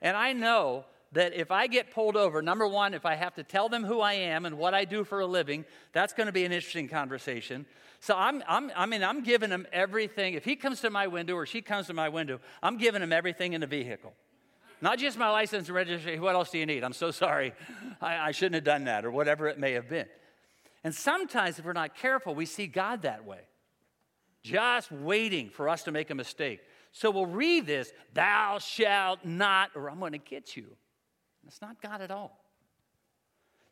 And 0.00 0.16
I 0.16 0.32
know 0.32 0.86
that 1.16 1.32
if 1.32 1.50
I 1.50 1.66
get 1.66 1.92
pulled 1.92 2.14
over, 2.14 2.42
number 2.42 2.68
one, 2.68 2.92
if 2.92 3.06
I 3.06 3.14
have 3.14 3.34
to 3.36 3.42
tell 3.42 3.70
them 3.70 3.84
who 3.84 4.00
I 4.00 4.12
am 4.12 4.44
and 4.44 4.58
what 4.58 4.74
I 4.74 4.84
do 4.84 5.02
for 5.02 5.20
a 5.20 5.26
living, 5.26 5.64
that's 5.92 6.12
going 6.12 6.26
to 6.26 6.32
be 6.32 6.44
an 6.44 6.52
interesting 6.52 6.88
conversation. 6.88 7.64
So 8.00 8.14
I'm, 8.14 8.42
I'm, 8.46 8.70
I 8.76 8.84
mean, 8.84 9.02
I'm 9.02 9.22
giving 9.22 9.48
him 9.48 9.66
everything. 9.72 10.34
If 10.34 10.44
he 10.44 10.56
comes 10.56 10.82
to 10.82 10.90
my 10.90 11.06
window 11.06 11.34
or 11.34 11.46
she 11.46 11.62
comes 11.62 11.86
to 11.86 11.94
my 11.94 12.10
window, 12.10 12.38
I'm 12.62 12.76
giving 12.76 13.02
him 13.02 13.14
everything 13.14 13.54
in 13.54 13.62
the 13.62 13.66
vehicle. 13.66 14.12
Not 14.82 14.98
just 14.98 15.16
my 15.16 15.30
license 15.30 15.68
and 15.68 15.74
registration. 15.74 16.20
What 16.20 16.34
else 16.34 16.50
do 16.50 16.58
you 16.58 16.66
need? 16.66 16.84
I'm 16.84 16.92
so 16.92 17.10
sorry. 17.10 17.54
I, 18.02 18.28
I 18.28 18.30
shouldn't 18.32 18.56
have 18.56 18.64
done 18.64 18.84
that, 18.84 19.06
or 19.06 19.10
whatever 19.10 19.48
it 19.48 19.58
may 19.58 19.72
have 19.72 19.88
been. 19.88 20.06
And 20.84 20.94
sometimes, 20.94 21.58
if 21.58 21.64
we're 21.64 21.72
not 21.72 21.96
careful, 21.96 22.34
we 22.34 22.44
see 22.44 22.66
God 22.66 23.02
that 23.02 23.24
way, 23.24 23.40
just 24.42 24.92
waiting 24.92 25.48
for 25.48 25.70
us 25.70 25.84
to 25.84 25.92
make 25.92 26.10
a 26.10 26.14
mistake. 26.14 26.60
So 26.92 27.10
we'll 27.10 27.24
read 27.24 27.66
this, 27.66 27.90
thou 28.12 28.58
shalt 28.58 29.24
not, 29.24 29.70
or 29.74 29.90
I'm 29.90 29.98
going 29.98 30.12
to 30.12 30.18
get 30.18 30.58
you. 30.58 30.76
It's 31.46 31.60
not 31.60 31.80
God 31.80 32.00
at 32.00 32.10
all. 32.10 32.38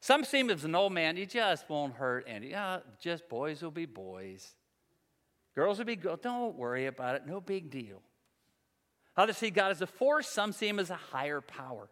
Some 0.01 0.25
seem 0.25 0.51
as 0.51 0.65
an 0.65 0.75
old 0.75 0.93
man, 0.93 1.17
he 1.17 1.27
just 1.27 1.69
won't 1.69 1.95
hurt 1.95 2.27
any. 2.29 2.51
Yeah, 2.51 2.81
just 3.01 3.29
boys 3.29 3.63
will 3.63 3.71
be 3.71 3.87
boys. 3.87 4.55
Girls 5.55 5.79
will 5.79 5.87
be 5.87 5.97
girls. 5.97 6.21
Don't 6.23 6.57
worry 6.57 6.87
about 6.87 7.15
it. 7.15 7.27
No 7.27 7.41
big 7.41 7.71
deal. 7.71 8.03
Others 9.17 9.39
see 9.39 9.51
God 9.51 9.71
as 9.71 9.81
a 9.81 9.87
force, 9.87 10.29
some 10.29 10.53
see 10.53 10.69
him 10.69 10.79
as 10.79 10.91
a 10.91 10.97
higher 10.97 11.41
power. 11.41 11.89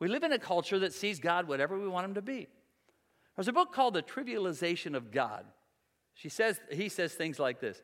We 0.00 0.08
live 0.08 0.24
in 0.24 0.32
a 0.32 0.38
culture 0.38 0.80
that 0.80 0.92
sees 0.92 1.20
God 1.20 1.46
whatever 1.46 1.78
we 1.78 1.88
want 1.88 2.06
him 2.06 2.14
to 2.14 2.22
be. 2.22 2.48
There's 3.36 3.48
a 3.48 3.52
book 3.52 3.72
called 3.72 3.94
The 3.94 4.02
Trivialization 4.02 4.94
of 4.94 5.10
God. 5.10 5.44
She 6.14 6.28
says, 6.28 6.60
he 6.70 6.88
says 6.88 7.14
things 7.14 7.38
like 7.38 7.60
this 7.60 7.82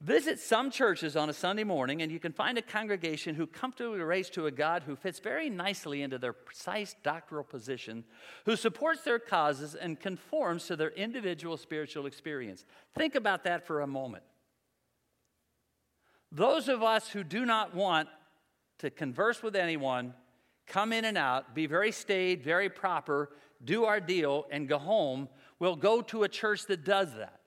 Visit 0.00 0.38
some 0.38 0.70
churches 0.70 1.16
on 1.16 1.30
a 1.30 1.32
Sunday 1.32 1.64
morning, 1.64 2.02
and 2.02 2.12
you 2.12 2.18
can 2.18 2.32
find 2.32 2.58
a 2.58 2.62
congregation 2.62 3.34
who 3.34 3.46
comfortably 3.46 4.00
relates 4.00 4.28
to 4.30 4.46
a 4.46 4.50
God 4.50 4.82
who 4.82 4.96
fits 4.96 5.18
very 5.18 5.48
nicely 5.48 6.02
into 6.02 6.18
their 6.18 6.32
precise 6.32 6.94
doctrinal 7.02 7.44
position, 7.44 8.04
who 8.44 8.56
supports 8.56 9.02
their 9.02 9.18
causes 9.18 9.74
and 9.74 9.98
conforms 9.98 10.66
to 10.66 10.76
their 10.76 10.90
individual 10.90 11.56
spiritual 11.56 12.06
experience. 12.06 12.66
Think 12.94 13.14
about 13.14 13.44
that 13.44 13.66
for 13.66 13.80
a 13.80 13.86
moment. 13.86 14.24
Those 16.30 16.68
of 16.68 16.82
us 16.82 17.08
who 17.08 17.22
do 17.22 17.46
not 17.46 17.74
want 17.74 18.08
to 18.78 18.90
converse 18.90 19.42
with 19.42 19.54
anyone, 19.54 20.12
come 20.66 20.92
in 20.92 21.04
and 21.04 21.16
out, 21.16 21.54
be 21.54 21.66
very 21.66 21.92
staid, 21.92 22.42
very 22.42 22.68
proper, 22.68 23.30
do 23.64 23.84
our 23.84 24.00
deal, 24.00 24.44
and 24.50 24.68
go 24.68 24.78
home, 24.78 25.28
will 25.60 25.76
go 25.76 26.02
to 26.02 26.24
a 26.24 26.28
church 26.28 26.66
that 26.66 26.84
does 26.84 27.14
that. 27.14 27.40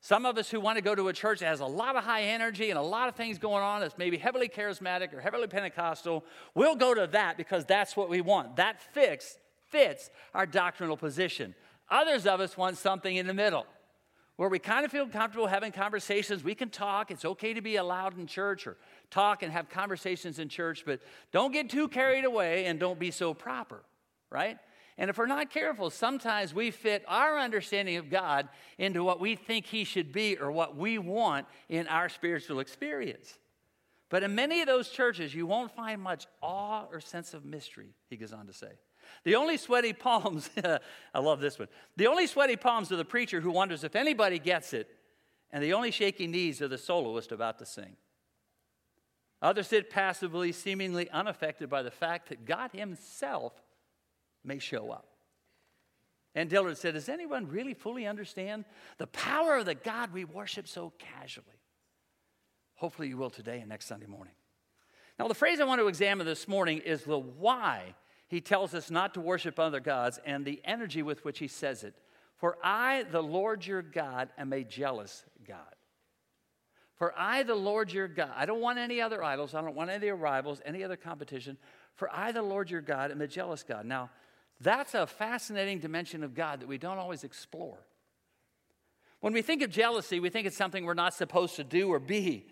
Some 0.00 0.26
of 0.26 0.38
us 0.38 0.48
who 0.48 0.60
want 0.60 0.76
to 0.76 0.82
go 0.82 0.94
to 0.94 1.08
a 1.08 1.12
church 1.12 1.40
that 1.40 1.46
has 1.46 1.60
a 1.60 1.66
lot 1.66 1.96
of 1.96 2.04
high 2.04 2.22
energy 2.22 2.70
and 2.70 2.78
a 2.78 2.82
lot 2.82 3.08
of 3.08 3.16
things 3.16 3.38
going 3.38 3.62
on 3.62 3.80
that's 3.80 3.98
maybe 3.98 4.16
heavily 4.16 4.48
charismatic 4.48 5.12
or 5.12 5.20
heavily 5.20 5.48
Pentecostal, 5.48 6.24
we'll 6.54 6.76
go 6.76 6.94
to 6.94 7.06
that 7.08 7.36
because 7.36 7.64
that's 7.64 7.96
what 7.96 8.08
we 8.08 8.20
want. 8.20 8.56
That 8.56 8.80
fix 8.80 9.38
fits 9.66 10.10
our 10.34 10.46
doctrinal 10.46 10.96
position. 10.96 11.54
Others 11.90 12.26
of 12.26 12.40
us 12.40 12.56
want 12.56 12.76
something 12.76 13.16
in 13.16 13.26
the 13.26 13.34
middle 13.34 13.66
where 14.36 14.48
we 14.48 14.60
kind 14.60 14.84
of 14.84 14.92
feel 14.92 15.08
comfortable 15.08 15.48
having 15.48 15.72
conversations. 15.72 16.44
We 16.44 16.54
can 16.54 16.70
talk. 16.70 17.10
It's 17.10 17.24
okay 17.24 17.54
to 17.54 17.60
be 17.60 17.74
allowed 17.74 18.16
in 18.16 18.28
church 18.28 18.68
or 18.68 18.76
talk 19.10 19.42
and 19.42 19.52
have 19.52 19.68
conversations 19.68 20.38
in 20.38 20.48
church, 20.48 20.84
but 20.86 21.00
don't 21.32 21.52
get 21.52 21.68
too 21.68 21.88
carried 21.88 22.24
away 22.24 22.66
and 22.66 22.78
don't 22.78 23.00
be 23.00 23.10
so 23.10 23.34
proper, 23.34 23.82
right? 24.30 24.58
And 24.98 25.08
if 25.08 25.16
we're 25.16 25.26
not 25.26 25.50
careful, 25.50 25.90
sometimes 25.90 26.52
we 26.52 26.72
fit 26.72 27.04
our 27.06 27.38
understanding 27.38 27.96
of 27.96 28.10
God 28.10 28.48
into 28.78 29.04
what 29.04 29.20
we 29.20 29.36
think 29.36 29.64
He 29.64 29.84
should 29.84 30.12
be 30.12 30.36
or 30.36 30.50
what 30.50 30.76
we 30.76 30.98
want 30.98 31.46
in 31.68 31.86
our 31.86 32.08
spiritual 32.08 32.58
experience. 32.58 33.38
But 34.10 34.24
in 34.24 34.34
many 34.34 34.60
of 34.60 34.66
those 34.66 34.88
churches, 34.88 35.34
you 35.34 35.46
won't 35.46 35.70
find 35.70 36.02
much 36.02 36.26
awe 36.42 36.86
or 36.90 37.00
sense 37.00 37.32
of 37.32 37.44
mystery, 37.44 37.94
he 38.10 38.16
goes 38.16 38.32
on 38.32 38.46
to 38.46 38.52
say. 38.52 38.72
The 39.24 39.36
only 39.36 39.56
sweaty 39.56 39.92
palms, 39.92 40.50
I 41.14 41.18
love 41.20 41.40
this 41.40 41.58
one. 41.58 41.68
The 41.96 42.08
only 42.08 42.26
sweaty 42.26 42.56
palms 42.56 42.90
are 42.90 42.96
the 42.96 43.04
preacher 43.04 43.40
who 43.40 43.50
wonders 43.50 43.84
if 43.84 43.94
anybody 43.94 44.38
gets 44.38 44.72
it, 44.72 44.88
and 45.52 45.62
the 45.62 45.74
only 45.74 45.92
shaky 45.92 46.26
knees 46.26 46.60
are 46.60 46.68
the 46.68 46.76
soloist 46.76 47.30
about 47.30 47.58
to 47.60 47.66
sing. 47.66 47.96
Others 49.40 49.68
sit 49.68 49.90
passively, 49.90 50.50
seemingly 50.50 51.08
unaffected 51.10 51.70
by 51.70 51.82
the 51.82 51.90
fact 51.90 52.30
that 52.30 52.44
God 52.44 52.72
Himself 52.72 53.52
may 54.44 54.58
show 54.58 54.90
up. 54.90 55.08
And 56.34 56.48
Dillard 56.48 56.78
said, 56.78 56.94
Does 56.94 57.08
anyone 57.08 57.48
really 57.48 57.74
fully 57.74 58.06
understand 58.06 58.64
the 58.98 59.06
power 59.08 59.56
of 59.56 59.66
the 59.66 59.74
God 59.74 60.12
we 60.12 60.24
worship 60.24 60.68
so 60.68 60.92
casually? 60.98 61.46
Hopefully, 62.76 63.08
you 63.08 63.16
will 63.16 63.30
today 63.30 63.58
and 63.58 63.68
next 63.68 63.86
Sunday 63.86 64.06
morning. 64.06 64.34
Now, 65.18 65.26
the 65.26 65.34
phrase 65.34 65.58
I 65.58 65.64
want 65.64 65.80
to 65.80 65.88
examine 65.88 66.26
this 66.26 66.46
morning 66.46 66.78
is 66.78 67.02
the 67.02 67.18
why 67.18 67.94
he 68.28 68.40
tells 68.40 68.72
us 68.72 68.90
not 68.90 69.14
to 69.14 69.20
worship 69.20 69.58
other 69.58 69.80
gods 69.80 70.20
and 70.24 70.44
the 70.44 70.60
energy 70.64 71.02
with 71.02 71.24
which 71.24 71.40
he 71.40 71.48
says 71.48 71.82
it. 71.82 71.94
For 72.36 72.56
I, 72.62 73.02
the 73.02 73.22
Lord 73.22 73.66
your 73.66 73.82
God, 73.82 74.28
am 74.38 74.52
a 74.52 74.62
jealous 74.62 75.24
God. 75.46 75.74
For 76.94 77.12
I, 77.16 77.42
the 77.42 77.54
Lord 77.54 77.92
your 77.92 78.06
God, 78.06 78.32
I 78.36 78.46
don't 78.46 78.60
want 78.60 78.78
any 78.78 79.00
other 79.00 79.24
idols, 79.24 79.54
I 79.54 79.60
don't 79.60 79.74
want 79.74 79.90
any 79.90 80.08
other 80.08 80.16
rivals, 80.16 80.60
any 80.64 80.84
other 80.84 80.96
competition. 80.96 81.56
For 81.94 82.08
I, 82.12 82.30
the 82.30 82.42
Lord 82.42 82.70
your 82.70 82.80
God, 82.80 83.10
am 83.10 83.20
a 83.20 83.26
jealous 83.26 83.62
God. 83.62 83.86
Now, 83.86 84.10
that's 84.60 84.94
a 84.94 85.06
fascinating 85.06 85.78
dimension 85.78 86.24
of 86.24 86.34
God 86.34 86.60
that 86.60 86.68
we 86.68 86.78
don't 86.78 86.98
always 86.98 87.24
explore. 87.24 87.78
When 89.20 89.32
we 89.32 89.42
think 89.42 89.62
of 89.62 89.70
jealousy, 89.70 90.20
we 90.20 90.30
think 90.30 90.46
it's 90.46 90.56
something 90.56 90.84
we're 90.84 90.94
not 90.94 91.14
supposed 91.14 91.56
to 91.56 91.64
do 91.64 91.88
or 91.88 91.98
be. 91.98 92.46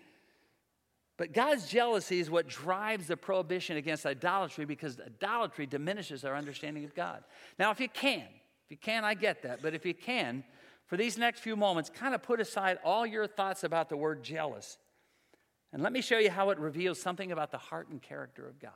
But 1.17 1.33
God's 1.33 1.67
jealousy 1.67 2.19
is 2.19 2.29
what 2.29 2.47
drives 2.47 3.07
the 3.07 3.17
prohibition 3.17 3.77
against 3.77 4.05
idolatry 4.05 4.65
because 4.65 4.99
idolatry 4.99 5.65
diminishes 5.65 6.23
our 6.23 6.35
understanding 6.35 6.83
of 6.83 6.93
God. 6.93 7.23
Now, 7.57 7.71
if 7.71 7.79
you 7.79 7.89
can, 7.89 8.25
if 8.65 8.71
you 8.71 8.77
can, 8.77 9.03
I 9.03 9.15
get 9.15 9.41
that, 9.43 9.61
but 9.61 9.73
if 9.73 9.85
you 9.85 9.95
can, 9.95 10.43
for 10.85 10.95
these 10.95 11.17
next 11.17 11.39
few 11.39 11.55
moments, 11.55 11.89
kind 11.89 12.13
of 12.13 12.21
put 12.21 12.39
aside 12.39 12.77
all 12.83 13.05
your 13.05 13.27
thoughts 13.27 13.63
about 13.63 13.89
the 13.89 13.97
word 13.97 14.23
jealous. 14.23 14.77
And 15.73 15.81
let 15.81 15.91
me 15.91 16.01
show 16.01 16.19
you 16.19 16.29
how 16.29 16.51
it 16.51 16.59
reveals 16.59 17.01
something 17.01 17.31
about 17.31 17.51
the 17.51 17.57
heart 17.57 17.89
and 17.89 18.01
character 18.01 18.47
of 18.47 18.59
God. 18.59 18.71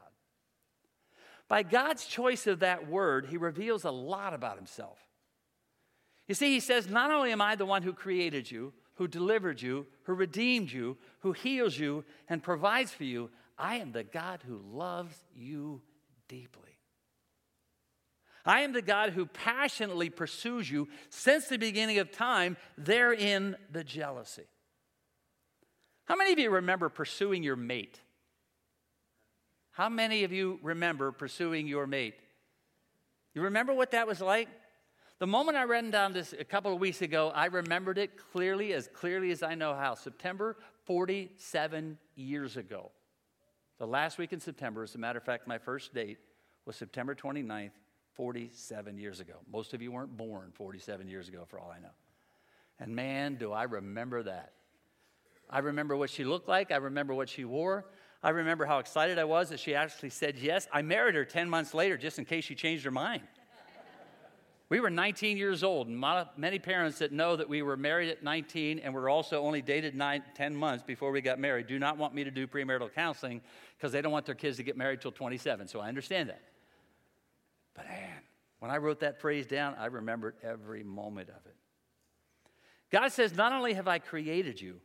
By 1.51 1.63
God's 1.63 2.05
choice 2.05 2.47
of 2.47 2.59
that 2.59 2.87
word, 2.87 3.25
he 3.25 3.35
reveals 3.35 3.83
a 3.83 3.91
lot 3.91 4.33
about 4.33 4.55
himself. 4.55 4.97
You 6.29 6.33
see, 6.33 6.53
he 6.53 6.61
says, 6.61 6.87
Not 6.87 7.11
only 7.11 7.33
am 7.33 7.41
I 7.41 7.57
the 7.57 7.65
one 7.65 7.83
who 7.83 7.91
created 7.91 8.49
you, 8.49 8.71
who 8.95 9.05
delivered 9.05 9.61
you, 9.61 9.85
who 10.03 10.13
redeemed 10.13 10.71
you, 10.71 10.95
who 11.19 11.33
heals 11.33 11.77
you, 11.77 12.05
and 12.29 12.41
provides 12.41 12.93
for 12.93 13.03
you. 13.03 13.29
I 13.57 13.79
am 13.79 13.91
the 13.91 14.05
God 14.05 14.39
who 14.47 14.61
loves 14.71 15.13
you 15.35 15.81
deeply. 16.29 16.79
I 18.45 18.61
am 18.61 18.71
the 18.71 18.81
God 18.81 19.09
who 19.09 19.25
passionately 19.25 20.09
pursues 20.09 20.71
you 20.71 20.87
since 21.09 21.49
the 21.49 21.57
beginning 21.57 21.99
of 21.99 22.13
time, 22.13 22.55
therein 22.77 23.57
the 23.69 23.83
jealousy. 23.83 24.47
How 26.05 26.15
many 26.15 26.31
of 26.31 26.39
you 26.39 26.49
remember 26.49 26.87
pursuing 26.87 27.43
your 27.43 27.57
mate? 27.57 27.99
How 29.81 29.89
many 29.89 30.23
of 30.23 30.31
you 30.31 30.59
remember 30.61 31.11
pursuing 31.11 31.67
your 31.67 31.87
mate? 31.87 32.13
You 33.33 33.41
remember 33.41 33.73
what 33.73 33.89
that 33.93 34.05
was 34.05 34.21
like? 34.21 34.47
The 35.17 35.25
moment 35.25 35.57
I 35.57 35.63
read 35.63 35.91
down 35.91 36.13
this 36.13 36.35
a 36.37 36.43
couple 36.43 36.71
of 36.71 36.79
weeks 36.79 37.01
ago, 37.01 37.31
I 37.33 37.47
remembered 37.47 37.97
it 37.97 38.11
clearly, 38.31 38.73
as 38.73 38.87
clearly 38.87 39.31
as 39.31 39.41
I 39.41 39.55
know 39.55 39.73
how. 39.73 39.95
September 39.95 40.55
47 40.85 41.97
years 42.13 42.57
ago. 42.57 42.91
The 43.79 43.87
last 43.87 44.19
week 44.19 44.33
in 44.33 44.39
September, 44.39 44.83
as 44.83 44.93
a 44.93 44.99
matter 44.99 45.17
of 45.17 45.25
fact, 45.25 45.47
my 45.47 45.57
first 45.57 45.95
date 45.95 46.19
was 46.67 46.75
September 46.75 47.15
29th, 47.15 47.71
47 48.13 48.99
years 48.99 49.19
ago. 49.19 49.33
Most 49.51 49.73
of 49.73 49.81
you 49.81 49.91
weren't 49.91 50.15
born 50.15 50.51
47 50.53 51.07
years 51.07 51.27
ago, 51.27 51.45
for 51.47 51.57
all 51.57 51.73
I 51.75 51.79
know. 51.79 51.95
And 52.79 52.95
man, 52.95 53.33
do 53.33 53.51
I 53.51 53.63
remember 53.63 54.21
that. 54.21 54.53
I 55.49 55.57
remember 55.57 55.97
what 55.97 56.11
she 56.11 56.23
looked 56.23 56.47
like, 56.47 56.71
I 56.71 56.75
remember 56.75 57.15
what 57.15 57.29
she 57.29 57.45
wore. 57.45 57.87
I 58.23 58.29
remember 58.29 58.65
how 58.65 58.79
excited 58.79 59.17
I 59.17 59.23
was 59.23 59.49
that 59.49 59.59
she 59.59 59.73
actually 59.73 60.11
said 60.11 60.37
yes. 60.37 60.67
I 60.71 60.81
married 60.83 61.15
her 61.15 61.25
10 61.25 61.49
months 61.49 61.73
later 61.73 61.97
just 61.97 62.19
in 62.19 62.25
case 62.25 62.43
she 62.43 62.55
changed 62.55 62.85
her 62.85 62.91
mind. 62.91 63.23
We 64.69 64.79
were 64.79 64.89
19 64.89 65.35
years 65.35 65.65
old, 65.65 65.89
and 65.89 66.01
many 66.37 66.57
parents 66.57 66.99
that 66.99 67.11
know 67.11 67.35
that 67.35 67.49
we 67.49 67.61
were 67.61 67.75
married 67.75 68.09
at 68.09 68.23
19 68.23 68.79
and 68.79 68.93
we're 68.93 69.09
also 69.09 69.41
only 69.41 69.61
dated 69.61 69.95
nine, 69.95 70.23
10 70.35 70.55
months 70.55 70.81
before 70.81 71.11
we 71.11 71.19
got 71.19 71.39
married 71.39 71.67
do 71.67 71.77
not 71.77 71.97
want 71.97 72.13
me 72.13 72.23
to 72.23 72.31
do 72.31 72.47
premarital 72.47 72.93
counseling 72.93 73.41
because 73.77 73.91
they 73.91 74.01
don't 74.01 74.13
want 74.13 74.25
their 74.25 74.35
kids 74.35 74.55
to 74.57 74.63
get 74.63 74.77
married 74.77 75.01
till 75.01 75.11
27. 75.11 75.67
So 75.67 75.81
I 75.81 75.89
understand 75.89 76.29
that. 76.29 76.41
But 77.73 77.87
man, 77.87 78.21
when 78.59 78.71
I 78.71 78.77
wrote 78.77 79.01
that 79.01 79.19
phrase 79.19 79.45
down, 79.45 79.75
I 79.77 79.87
remembered 79.87 80.35
every 80.41 80.83
moment 80.83 81.27
of 81.27 81.45
it. 81.45 81.55
God 82.91 83.11
says, 83.11 83.35
Not 83.35 83.51
only 83.51 83.73
have 83.73 83.89
I 83.89 83.99
created 83.99 84.61
you, 84.61 84.79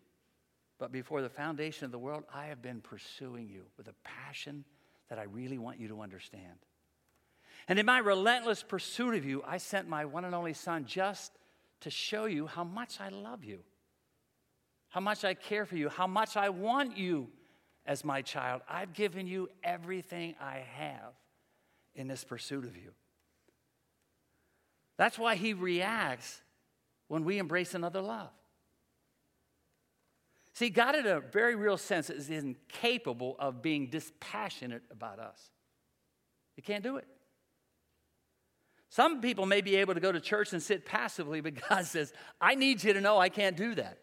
but 0.78 0.92
before 0.92 1.22
the 1.22 1.28
foundation 1.28 1.84
of 1.84 1.92
the 1.92 1.98
world, 1.98 2.24
I 2.32 2.46
have 2.46 2.60
been 2.60 2.80
pursuing 2.80 3.48
you 3.48 3.62
with 3.76 3.88
a 3.88 3.94
passion 4.04 4.64
that 5.08 5.18
I 5.18 5.24
really 5.24 5.58
want 5.58 5.80
you 5.80 5.88
to 5.88 6.02
understand. 6.02 6.58
And 7.68 7.78
in 7.78 7.86
my 7.86 7.98
relentless 7.98 8.62
pursuit 8.62 9.14
of 9.14 9.24
you, 9.24 9.42
I 9.46 9.58
sent 9.58 9.88
my 9.88 10.04
one 10.04 10.24
and 10.24 10.34
only 10.34 10.52
son 10.52 10.84
just 10.84 11.32
to 11.80 11.90
show 11.90 12.26
you 12.26 12.46
how 12.46 12.64
much 12.64 13.00
I 13.00 13.08
love 13.08 13.44
you, 13.44 13.60
how 14.88 15.00
much 15.00 15.24
I 15.24 15.34
care 15.34 15.64
for 15.64 15.76
you, 15.76 15.88
how 15.88 16.06
much 16.06 16.36
I 16.36 16.50
want 16.50 16.96
you 16.96 17.28
as 17.86 18.04
my 18.04 18.22
child. 18.22 18.62
I've 18.68 18.92
given 18.92 19.26
you 19.26 19.48
everything 19.64 20.34
I 20.40 20.64
have 20.74 21.14
in 21.94 22.08
this 22.08 22.24
pursuit 22.24 22.64
of 22.64 22.76
you. 22.76 22.92
That's 24.96 25.18
why 25.18 25.36
he 25.36 25.52
reacts 25.54 26.40
when 27.08 27.24
we 27.24 27.38
embrace 27.38 27.74
another 27.74 28.00
love. 28.00 28.30
See, 30.56 30.70
God, 30.70 30.94
in 30.94 31.06
a 31.06 31.20
very 31.20 31.54
real 31.54 31.76
sense, 31.76 32.08
is 32.08 32.30
incapable 32.30 33.36
of 33.38 33.60
being 33.60 33.90
dispassionate 33.90 34.82
about 34.90 35.18
us. 35.18 35.50
He 36.54 36.62
can't 36.62 36.82
do 36.82 36.96
it. 36.96 37.06
Some 38.88 39.20
people 39.20 39.44
may 39.44 39.60
be 39.60 39.76
able 39.76 39.92
to 39.92 40.00
go 40.00 40.10
to 40.10 40.18
church 40.18 40.54
and 40.54 40.62
sit 40.62 40.86
passively, 40.86 41.42
but 41.42 41.68
God 41.68 41.84
says, 41.84 42.10
I 42.40 42.54
need 42.54 42.82
you 42.82 42.94
to 42.94 43.02
know 43.02 43.18
I 43.18 43.28
can't 43.28 43.54
do 43.54 43.74
that. 43.74 43.98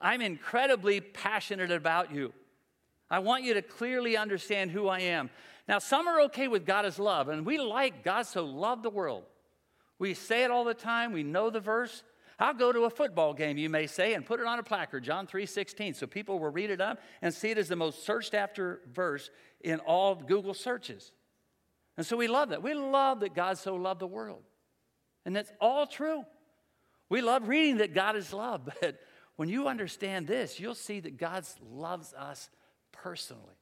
I'm 0.00 0.20
incredibly 0.20 1.00
passionate 1.00 1.72
about 1.72 2.14
you. 2.14 2.32
I 3.10 3.18
want 3.18 3.42
you 3.42 3.54
to 3.54 3.62
clearly 3.62 4.16
understand 4.16 4.70
who 4.70 4.86
I 4.86 5.00
am. 5.00 5.30
Now, 5.66 5.80
some 5.80 6.06
are 6.06 6.20
okay 6.22 6.46
with 6.46 6.64
God 6.64 6.84
as 6.84 7.00
love, 7.00 7.28
and 7.28 7.44
we 7.44 7.58
like 7.58 8.04
God 8.04 8.22
so 8.22 8.44
loved 8.44 8.84
the 8.84 8.90
world. 8.90 9.24
We 9.98 10.14
say 10.14 10.44
it 10.44 10.52
all 10.52 10.62
the 10.62 10.74
time, 10.74 11.10
we 11.12 11.24
know 11.24 11.50
the 11.50 11.58
verse. 11.58 12.04
I'll 12.42 12.54
go 12.54 12.72
to 12.72 12.86
a 12.86 12.90
football 12.90 13.34
game, 13.34 13.56
you 13.56 13.70
may 13.70 13.86
say, 13.86 14.14
and 14.14 14.26
put 14.26 14.40
it 14.40 14.46
on 14.46 14.58
a 14.58 14.64
placard, 14.64 15.04
John 15.04 15.28
3:16, 15.28 15.94
so 15.94 16.08
people 16.08 16.40
will 16.40 16.50
read 16.50 16.70
it 16.70 16.80
up 16.80 17.00
and 17.22 17.32
see 17.32 17.52
it 17.52 17.56
as 17.56 17.68
the 17.68 17.76
most 17.76 18.04
searched 18.04 18.34
after 18.34 18.80
verse 18.86 19.30
in 19.60 19.78
all 19.78 20.16
Google 20.16 20.52
searches. 20.52 21.12
And 21.96 22.04
so 22.04 22.16
we 22.16 22.26
love 22.26 22.48
that. 22.48 22.60
We 22.60 22.74
love 22.74 23.20
that 23.20 23.34
God 23.34 23.58
so 23.58 23.76
loved 23.76 24.00
the 24.00 24.08
world. 24.08 24.42
And 25.24 25.36
that's 25.36 25.52
all 25.60 25.86
true. 25.86 26.24
We 27.08 27.20
love 27.20 27.46
reading 27.46 27.76
that 27.76 27.94
God 27.94 28.16
is 28.16 28.32
love, 28.32 28.68
but 28.80 28.98
when 29.36 29.48
you 29.48 29.68
understand 29.68 30.26
this, 30.26 30.58
you'll 30.58 30.74
see 30.74 30.98
that 30.98 31.16
God 31.16 31.46
loves 31.60 32.12
us 32.12 32.50
personally. 32.90 33.54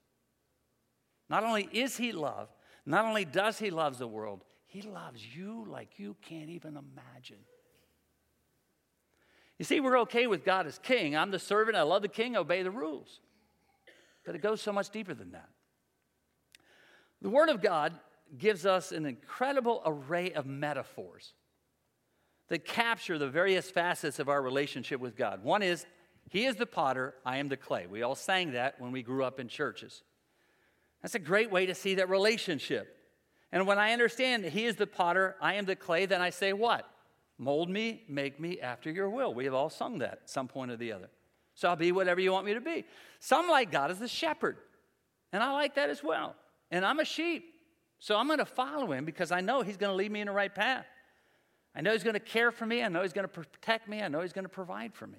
Not 1.29 1.45
only 1.45 1.69
is 1.71 1.99
He 1.99 2.13
love, 2.13 2.49
not 2.87 3.05
only 3.05 3.27
does 3.27 3.59
He 3.59 3.71
love 3.71 3.99
the 3.99 4.09
world, 4.09 4.43
He 4.65 4.81
loves 4.81 5.23
you 5.37 5.67
like 5.69 5.99
you 5.99 6.17
can't 6.23 6.49
even 6.49 6.79
imagine. 6.79 7.45
You 9.61 9.65
see, 9.65 9.79
we're 9.79 9.99
okay 10.01 10.27
with 10.27 10.43
God 10.43 10.67
as 10.67 10.79
king. 10.79 11.15
I'm 11.15 11.31
the 11.31 11.39
servant, 11.39 11.77
I 11.77 11.83
love 11.83 12.01
the 12.01 12.09
king, 12.09 12.35
obey 12.35 12.63
the 12.63 12.71
rules. 12.71 13.21
But 14.25 14.35
it 14.35 14.41
goes 14.41 14.63
so 14.63 14.73
much 14.73 14.89
deeper 14.89 15.13
than 15.13 15.33
that. 15.33 15.51
The 17.21 17.29
Word 17.29 17.51
of 17.51 17.61
God 17.61 17.93
gives 18.39 18.65
us 18.65 18.91
an 18.91 19.05
incredible 19.05 19.83
array 19.85 20.33
of 20.33 20.47
metaphors 20.47 21.35
that 22.49 22.65
capture 22.65 23.19
the 23.19 23.29
various 23.29 23.71
facets 23.71 24.19
of 24.19 24.31
our 24.31 24.41
relationship 24.41 24.99
with 24.99 25.15
God. 25.15 25.45
One 25.45 25.63
is, 25.63 25.85
He 26.31 26.47
is 26.47 26.57
the 26.57 26.65
potter, 26.65 27.13
I 27.27 27.37
am 27.37 27.51
the 27.51 27.59
clay. 27.59 27.87
We 27.87 28.01
all 28.01 28.15
sang 28.15 28.53
that 28.53 28.81
when 28.81 28.93
we 28.93 29.03
grew 29.03 29.25
up 29.25 29.39
in 29.39 29.49
churches. 29.49 30.05
That's 31.03 31.17
a 31.17 31.19
great 31.19 31.51
way 31.51 31.67
to 31.67 31.75
see 31.75 31.97
that 31.97 32.09
relationship. 32.09 32.97
And 33.53 33.67
when 33.67 33.79
I 33.79 33.93
understand 33.93 34.43
that 34.45 34.55
He 34.55 34.65
is 34.65 34.77
the 34.77 34.87
potter, 34.87 35.37
I 35.39 35.57
am 35.57 35.67
the 35.67 35.77
clay, 35.77 36.07
then 36.07 36.23
I 36.23 36.31
say, 36.31 36.55
What? 36.55 36.91
Mold 37.41 37.71
me, 37.71 38.03
make 38.07 38.39
me 38.39 38.61
after 38.61 38.91
your 38.91 39.09
will. 39.09 39.33
We 39.33 39.47
have 39.47 39.55
all 39.55 39.71
sung 39.71 40.01
that 40.01 40.13
at 40.13 40.29
some 40.29 40.47
point 40.47 40.71
or 40.71 40.77
the 40.77 40.93
other. 40.93 41.09
So 41.55 41.71
I'll 41.71 41.77
be 41.77 41.91
whatever 41.91 42.21
you 42.21 42.33
want 42.33 42.45
me 42.45 42.53
to 42.53 42.61
be. 42.61 42.85
Some 43.19 43.49
like 43.49 43.73
God 43.73 43.91
as 43.91 43.99
the 43.99 44.09
shepherd, 44.09 44.59
and 45.33 45.43
I 45.43 45.51
like 45.53 45.77
that 45.77 45.89
as 45.89 46.05
well. 46.05 46.37
And 46.71 46.85
I'm 46.85 47.01
a 47.01 47.05
sheep. 47.05 47.55
So 47.99 48.19
I'm 48.19 48.27
going 48.27 48.41
to 48.41 48.45
follow 48.45 48.93
him 48.93 49.07
because 49.07 49.33
I 49.33 49.41
know 49.41 49.63
he's 49.63 49.79
going 49.79 49.91
to 49.91 49.97
lead 49.97 50.13
me 50.13 50.21
in 50.21 50.27
the 50.27 50.35
right 50.35 50.55
path. 50.55 50.85
I 51.75 51.81
know 51.81 51.93
he's 51.93 52.05
going 52.05 52.13
to 52.13 52.21
care 52.21 52.51
for 52.51 52.67
me. 52.67 52.83
I 52.83 52.89
know 52.89 53.01
he's 53.01 53.15
going 53.15 53.27
to 53.27 53.33
protect 53.33 53.89
me. 53.89 54.03
I 54.03 54.09
know 54.09 54.21
he's 54.21 54.35
going 54.35 54.45
to 54.45 54.51
provide 54.51 54.95
for 54.95 55.07
me. 55.07 55.19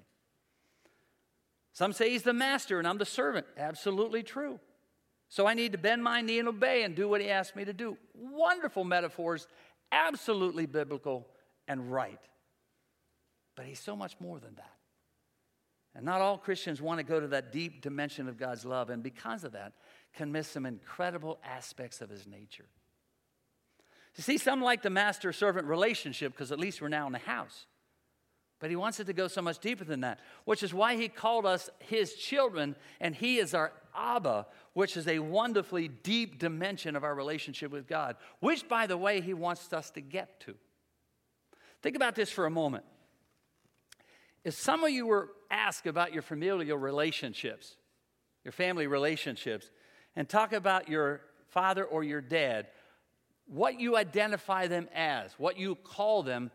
Some 1.74 1.92
say 1.92 2.12
he's 2.12 2.24
the 2.24 2.34
master 2.34 2.78
and 2.78 2.88
I'm 2.88 3.00
the 3.00 3.06
servant. 3.06 3.48
Absolutely 3.58 4.22
true. 4.22 4.60
So 5.28 5.48
I 5.48 5.56
need 5.56 5.72
to 5.72 5.80
bend 5.80 6.04
my 6.04 6.22
knee 6.22 6.38
and 6.38 6.48
obey 6.48 6.84
and 6.84 6.96
do 6.96 7.10
what 7.10 7.22
he 7.22 7.32
asked 7.32 7.56
me 7.56 7.66
to 7.66 7.74
do. 7.74 7.98
Wonderful 8.14 8.84
metaphors, 8.84 9.48
absolutely 9.92 10.68
biblical 10.68 11.26
and 11.68 11.92
right. 11.92 12.20
But 13.56 13.66
he's 13.66 13.80
so 13.80 13.96
much 13.96 14.16
more 14.20 14.40
than 14.40 14.56
that. 14.56 14.76
And 15.94 16.06
not 16.06 16.22
all 16.22 16.38
Christians 16.38 16.82
want 16.82 17.00
to 17.00 17.04
go 17.04 17.20
to 17.20 17.28
that 17.30 17.52
deep 17.52 17.82
dimension 17.82 18.30
of 18.30 18.38
God's 18.38 18.64
love, 18.64 18.90
and 18.90 19.04
because 19.04 19.44
of 19.44 19.52
that, 19.54 19.74
can 20.14 20.32
miss 20.32 20.48
some 20.48 20.66
incredible 20.66 21.40
aspects 21.44 22.02
of 22.02 22.10
his 22.10 22.26
nature. 22.26 22.66
You 24.16 24.24
see, 24.24 24.38
some 24.38 24.62
like 24.62 24.82
the 24.82 24.90
master 24.90 25.32
servant 25.32 25.68
relationship 25.68 26.34
because 26.34 26.52
at 26.52 26.60
least 26.60 26.82
we're 26.82 26.90
now 26.90 27.08
in 27.08 27.14
the 27.14 27.20
house. 27.20 27.66
But 28.60 28.70
he 28.70 28.76
wants 28.76 29.00
it 29.00 29.08
to 29.08 29.14
go 29.14 29.28
so 29.28 29.42
much 29.42 29.60
deeper 29.60 29.84
than 29.84 30.02
that, 30.02 30.20
which 30.46 30.62
is 30.64 30.74
why 30.74 30.96
he 30.96 31.08
called 31.08 31.46
us 31.46 31.70
his 31.80 32.14
children, 32.14 32.76
and 33.00 33.16
he 33.16 33.40
is 33.40 33.54
our 33.54 33.72
Abba, 33.96 34.46
which 34.74 34.96
is 34.96 35.08
a 35.08 35.20
wonderfully 35.20 35.88
deep 35.88 36.40
dimension 36.40 36.96
of 36.96 37.04
our 37.04 37.16
relationship 37.16 37.72
with 37.72 37.88
God, 37.88 38.16
which, 38.40 38.70
by 38.70 38.86
the 38.86 38.98
way, 38.98 39.20
he 39.20 39.34
wants 39.34 39.74
us 39.74 39.90
to 39.92 40.02
get 40.02 40.40
to. 40.42 40.56
Think 41.82 41.96
about 41.96 42.16
this 42.16 42.30
for 42.30 42.46
a 42.46 42.50
moment. 42.52 42.84
If 44.44 44.54
some 44.56 44.84
of 44.84 44.90
you 44.90 45.06
were 45.06 45.30
asked 45.50 45.88
about 45.88 46.14
your 46.14 46.22
familial 46.22 46.78
relationships, 46.78 47.76
your 48.44 48.52
family 48.52 48.88
relationships, 48.88 49.70
and 50.16 50.28
talk 50.28 50.54
about 50.54 50.90
your 50.90 51.22
father 51.48 51.84
or 51.84 52.04
your 52.04 52.22
dad, 52.22 52.68
what 53.46 53.80
you 53.80 53.98
identify 53.98 54.68
them 54.68 54.88
as, 54.96 55.34
what 55.38 55.58
you 55.58 55.76
call 55.76 56.24
them, 56.24 56.52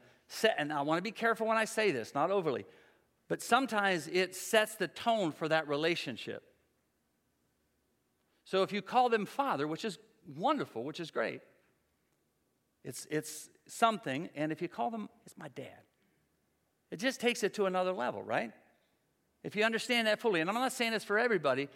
and 0.59 0.73
I 0.73 0.83
want 0.83 0.99
to 0.99 1.03
be 1.03 1.13
careful 1.13 1.47
when 1.47 1.57
I 1.57 1.65
say 1.65 1.91
this, 1.91 2.15
not 2.15 2.31
overly, 2.31 2.65
but 3.29 3.43
sometimes 3.43 4.09
it 4.09 4.35
sets 4.35 4.77
the 4.77 4.89
tone 4.89 5.33
for 5.33 5.49
that 5.49 5.69
relationship. 5.69 6.43
So 8.45 8.63
if 8.63 8.73
you 8.73 8.83
call 8.83 9.09
them 9.09 9.27
father, 9.27 9.67
which 9.67 9.85
is 9.85 9.99
wonderful, 10.37 10.85
which 10.85 11.01
is 11.01 11.11
great, 11.11 11.41
it's, 12.87 13.05
it's 13.11 13.51
something, 13.67 14.31
and 14.37 14.53
if 14.53 14.63
you 14.63 14.69
call 14.69 14.93
them, 14.93 15.09
it's 15.27 15.37
my 15.37 15.49
dad. 15.49 15.83
It 16.93 17.01
just 17.01 17.21
takes 17.21 17.43
it 17.43 17.53
to 17.55 17.67
another 17.67 17.91
level, 17.93 18.23
right? 18.23 18.53
If 19.43 19.57
you 19.57 19.65
understand 19.65 20.07
that 20.07 20.21
fully, 20.21 20.41
and 20.41 20.49
I'm 20.49 20.55
not 20.55 20.73
saying 20.73 20.93
this 20.93 21.03
for 21.03 21.19
everybody, 21.19 21.69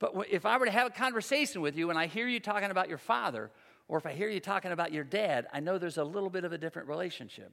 but 0.00 0.12
if 0.28 0.44
I 0.44 0.58
were 0.58 0.66
to 0.66 0.72
have 0.72 0.88
a 0.88 0.90
conversation 0.90 1.60
with 1.60 1.76
you 1.76 1.88
and 1.90 1.98
I 1.98 2.06
hear 2.06 2.26
you 2.26 2.40
talking 2.40 2.72
about 2.72 2.88
your 2.88 2.98
father, 2.98 3.52
or 3.86 3.96
if 3.96 4.06
I 4.06 4.12
hear 4.12 4.28
you 4.28 4.40
talking 4.40 4.72
about 4.72 4.92
your 4.92 5.04
dad, 5.04 5.46
I 5.52 5.60
know 5.60 5.78
there's 5.78 5.98
a 5.98 6.04
little 6.04 6.30
bit 6.30 6.42
of 6.42 6.52
a 6.52 6.58
different 6.58 6.88
relationship 6.88 7.52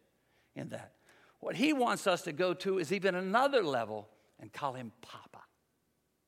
in 0.56 0.70
that. 0.70 0.94
What 1.40 1.56
he 1.56 1.72
wants 1.72 2.08
us 2.08 2.24
to 2.24 2.34
go 2.34 2.56
to 2.56 2.80
is 2.80 2.92
even 2.92 3.14
another 3.14 3.64
level 3.64 4.10
and 4.40 4.52
call 4.52 4.74
him 4.74 4.92
Papa, 5.04 5.44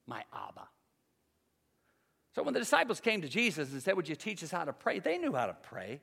my 0.06 0.24
Abba. 0.32 0.68
So 2.36 2.44
when 2.44 2.54
the 2.54 2.60
disciples 2.60 3.00
came 3.00 3.22
to 3.22 3.28
Jesus 3.28 3.72
and 3.72 3.82
said, 3.82 3.96
Would 3.96 4.08
you 4.08 4.16
teach 4.16 4.44
us 4.44 4.52
how 4.52 4.66
to 4.66 4.74
pray? 4.74 5.00
They 5.00 5.18
knew 5.18 5.34
how 5.34 5.48
to 5.48 5.56
pray. 5.64 6.02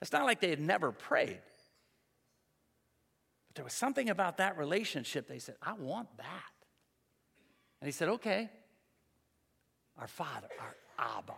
It's 0.00 0.12
not 0.12 0.24
like 0.24 0.40
they 0.40 0.50
had 0.50 0.60
never 0.60 0.92
prayed. 0.92 1.40
But 3.48 3.54
there 3.56 3.64
was 3.64 3.74
something 3.74 4.08
about 4.08 4.38
that 4.38 4.56
relationship. 4.56 5.28
They 5.28 5.38
said, 5.38 5.56
I 5.62 5.74
want 5.74 6.08
that. 6.18 6.26
And 7.80 7.88
he 7.88 7.92
said, 7.92 8.08
Okay, 8.08 8.48
our 9.98 10.08
Father, 10.08 10.48
our 10.60 10.76
Abba. 10.98 11.34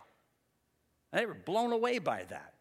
And 1.11 1.21
they 1.21 1.25
were 1.25 1.33
blown 1.33 1.71
away 1.71 1.99
by 1.99 2.23
that. 2.29 2.53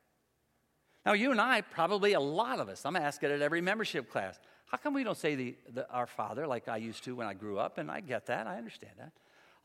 Now, 1.04 1.14
you 1.14 1.32
and 1.32 1.40
I, 1.40 1.62
probably 1.62 2.12
a 2.12 2.21
lot 2.21 2.61
of 2.61 2.68
us, 2.68 2.85
I'm 2.85 2.97
asking 2.97 3.30
it 3.30 3.35
at 3.35 3.42
every 3.42 3.61
membership 3.61 4.11
class. 4.11 4.38
How 4.66 4.78
come 4.78 4.94
we 4.94 5.04
don't 5.04 5.16
say 5.16 5.35
the, 5.35 5.56
the, 5.73 5.90
our 5.90 6.06
Father 6.06 6.47
like 6.47 6.68
I 6.68 6.76
used 6.76 7.04
to 7.04 7.16
when 7.16 7.26
I 7.26 7.35
grew 7.35 7.59
up? 7.59 7.78
And 7.78 7.90
I 7.90 8.00
get 8.00 8.26
that, 8.26 8.47
I 8.47 8.56
understand 8.56 8.94
that. 8.99 9.12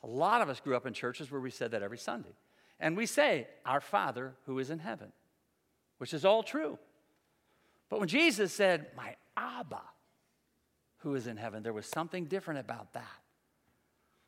A 0.03 0.08
lot 0.08 0.41
of 0.41 0.50
us 0.50 0.60
grew 0.60 0.75
up 0.75 0.86
in 0.86 0.94
churches 0.94 1.32
where 1.32 1.41
we 1.41 1.51
said 1.51 1.72
that 1.72 1.84
every 1.84 1.98
Sunday. 1.98 2.36
And 2.79 2.98
we 2.98 3.06
say, 3.06 3.48
Our 3.65 3.82
Father 3.82 4.34
who 4.46 4.60
is 4.60 4.70
in 4.70 4.79
heaven, 4.79 5.12
which 5.98 6.13
is 6.13 6.25
all 6.25 6.44
true. 6.44 6.77
But 7.89 8.00
when 8.00 8.07
Jesus 8.07 8.53
said, 8.53 8.88
My 8.96 9.16
Abba 9.36 9.81
who 11.00 11.16
is 11.16 11.27
in 11.27 11.38
heaven, 11.38 11.64
there 11.64 11.74
was 11.74 11.86
something 11.86 12.25
different 12.25 12.60
about 12.60 12.94
that. 12.94 13.22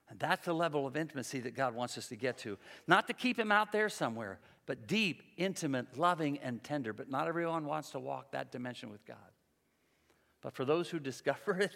And 0.10 0.20
that's 0.20 0.46
the 0.46 0.54
level 0.54 0.88
of 0.88 0.96
intimacy 0.96 1.40
that 1.42 1.56
God 1.56 1.76
wants 1.76 1.98
us 1.98 2.08
to 2.08 2.16
get 2.16 2.38
to. 2.40 2.58
Not 2.88 3.08
to 3.08 3.14
keep 3.14 3.38
him 3.38 3.52
out 3.52 3.72
there 3.72 3.90
somewhere, 3.90 4.40
but 4.66 4.88
deep, 4.88 5.22
intimate, 5.38 5.98
loving, 5.98 6.40
and 6.40 6.64
tender. 6.64 6.94
But 6.94 7.10
not 7.10 7.28
everyone 7.28 7.66
wants 7.66 7.92
to 7.92 8.00
walk 8.00 8.32
that 8.32 8.52
dimension 8.52 8.92
with 8.92 9.06
God. 9.06 9.18
But 10.42 10.54
for 10.54 10.66
those 10.66 10.90
who 10.90 11.00
discover 11.00 11.60
it, 11.60 11.76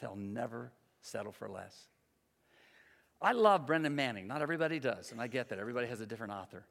they'll 0.00 0.16
never 0.16 0.72
settle 1.02 1.32
for 1.32 1.48
less. 1.48 1.88
I 3.20 3.32
love 3.32 3.66
Brennan 3.66 3.94
Manning. 3.94 4.26
Not 4.28 4.42
everybody 4.42 4.78
does, 4.78 5.12
and 5.12 5.20
I 5.20 5.26
get 5.26 5.48
that. 5.48 5.58
Everybody 5.58 5.88
has 5.88 6.00
a 6.00 6.06
different 6.06 6.32
author. 6.32 6.64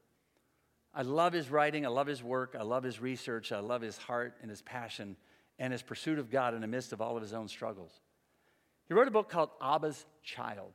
I 0.94 1.02
love 1.02 1.32
his 1.32 1.50
writing, 1.50 1.84
I 1.86 1.90
love 1.90 2.06
his 2.06 2.22
work, 2.22 2.56
I 2.58 2.62
love 2.62 2.82
his 2.82 3.00
research, 3.00 3.52
I 3.52 3.60
love 3.60 3.82
his 3.82 3.96
heart 3.96 4.34
and 4.40 4.50
his 4.50 4.62
passion 4.62 5.16
and 5.58 5.72
his 5.72 5.82
pursuit 5.82 6.18
of 6.18 6.30
God 6.30 6.54
in 6.54 6.60
the 6.60 6.66
midst 6.66 6.92
of 6.92 7.00
all 7.00 7.16
of 7.16 7.22
his 7.22 7.32
own 7.32 7.48
struggles. 7.48 8.00
He 8.88 8.94
wrote 8.94 9.08
a 9.08 9.12
book 9.12 9.28
called 9.28 9.50
Abba's 9.60 10.06
Child 10.22 10.72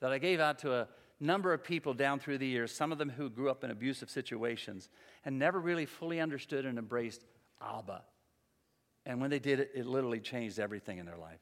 that 0.00 0.12
I 0.12 0.18
gave 0.18 0.40
out 0.40 0.58
to 0.60 0.74
a 0.74 0.88
number 1.20 1.52
of 1.52 1.62
people 1.62 1.94
down 1.94 2.18
through 2.18 2.38
the 2.38 2.46
years, 2.46 2.72
some 2.72 2.92
of 2.92 2.98
them 2.98 3.10
who 3.10 3.30
grew 3.30 3.50
up 3.50 3.64
in 3.64 3.70
abusive 3.70 4.10
situations 4.10 4.88
and 5.24 5.38
never 5.38 5.60
really 5.60 5.86
fully 5.86 6.20
understood 6.20 6.64
and 6.64 6.78
embraced 6.78 7.24
Abba. 7.62 8.02
And 9.06 9.20
when 9.20 9.30
they 9.30 9.38
did 9.38 9.60
it, 9.60 9.70
it 9.74 9.86
literally 9.86 10.20
changed 10.20 10.58
everything 10.58 10.98
in 10.98 11.06
their 11.06 11.16
life. 11.16 11.40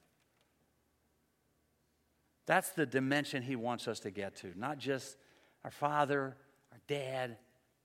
That's 2.46 2.70
the 2.70 2.86
dimension 2.86 3.42
he 3.42 3.56
wants 3.56 3.86
us 3.86 4.00
to 4.00 4.10
get 4.10 4.36
to, 4.36 4.52
not 4.56 4.78
just 4.78 5.16
our 5.64 5.70
father, 5.70 6.36
our 6.72 6.78
dad, 6.86 7.36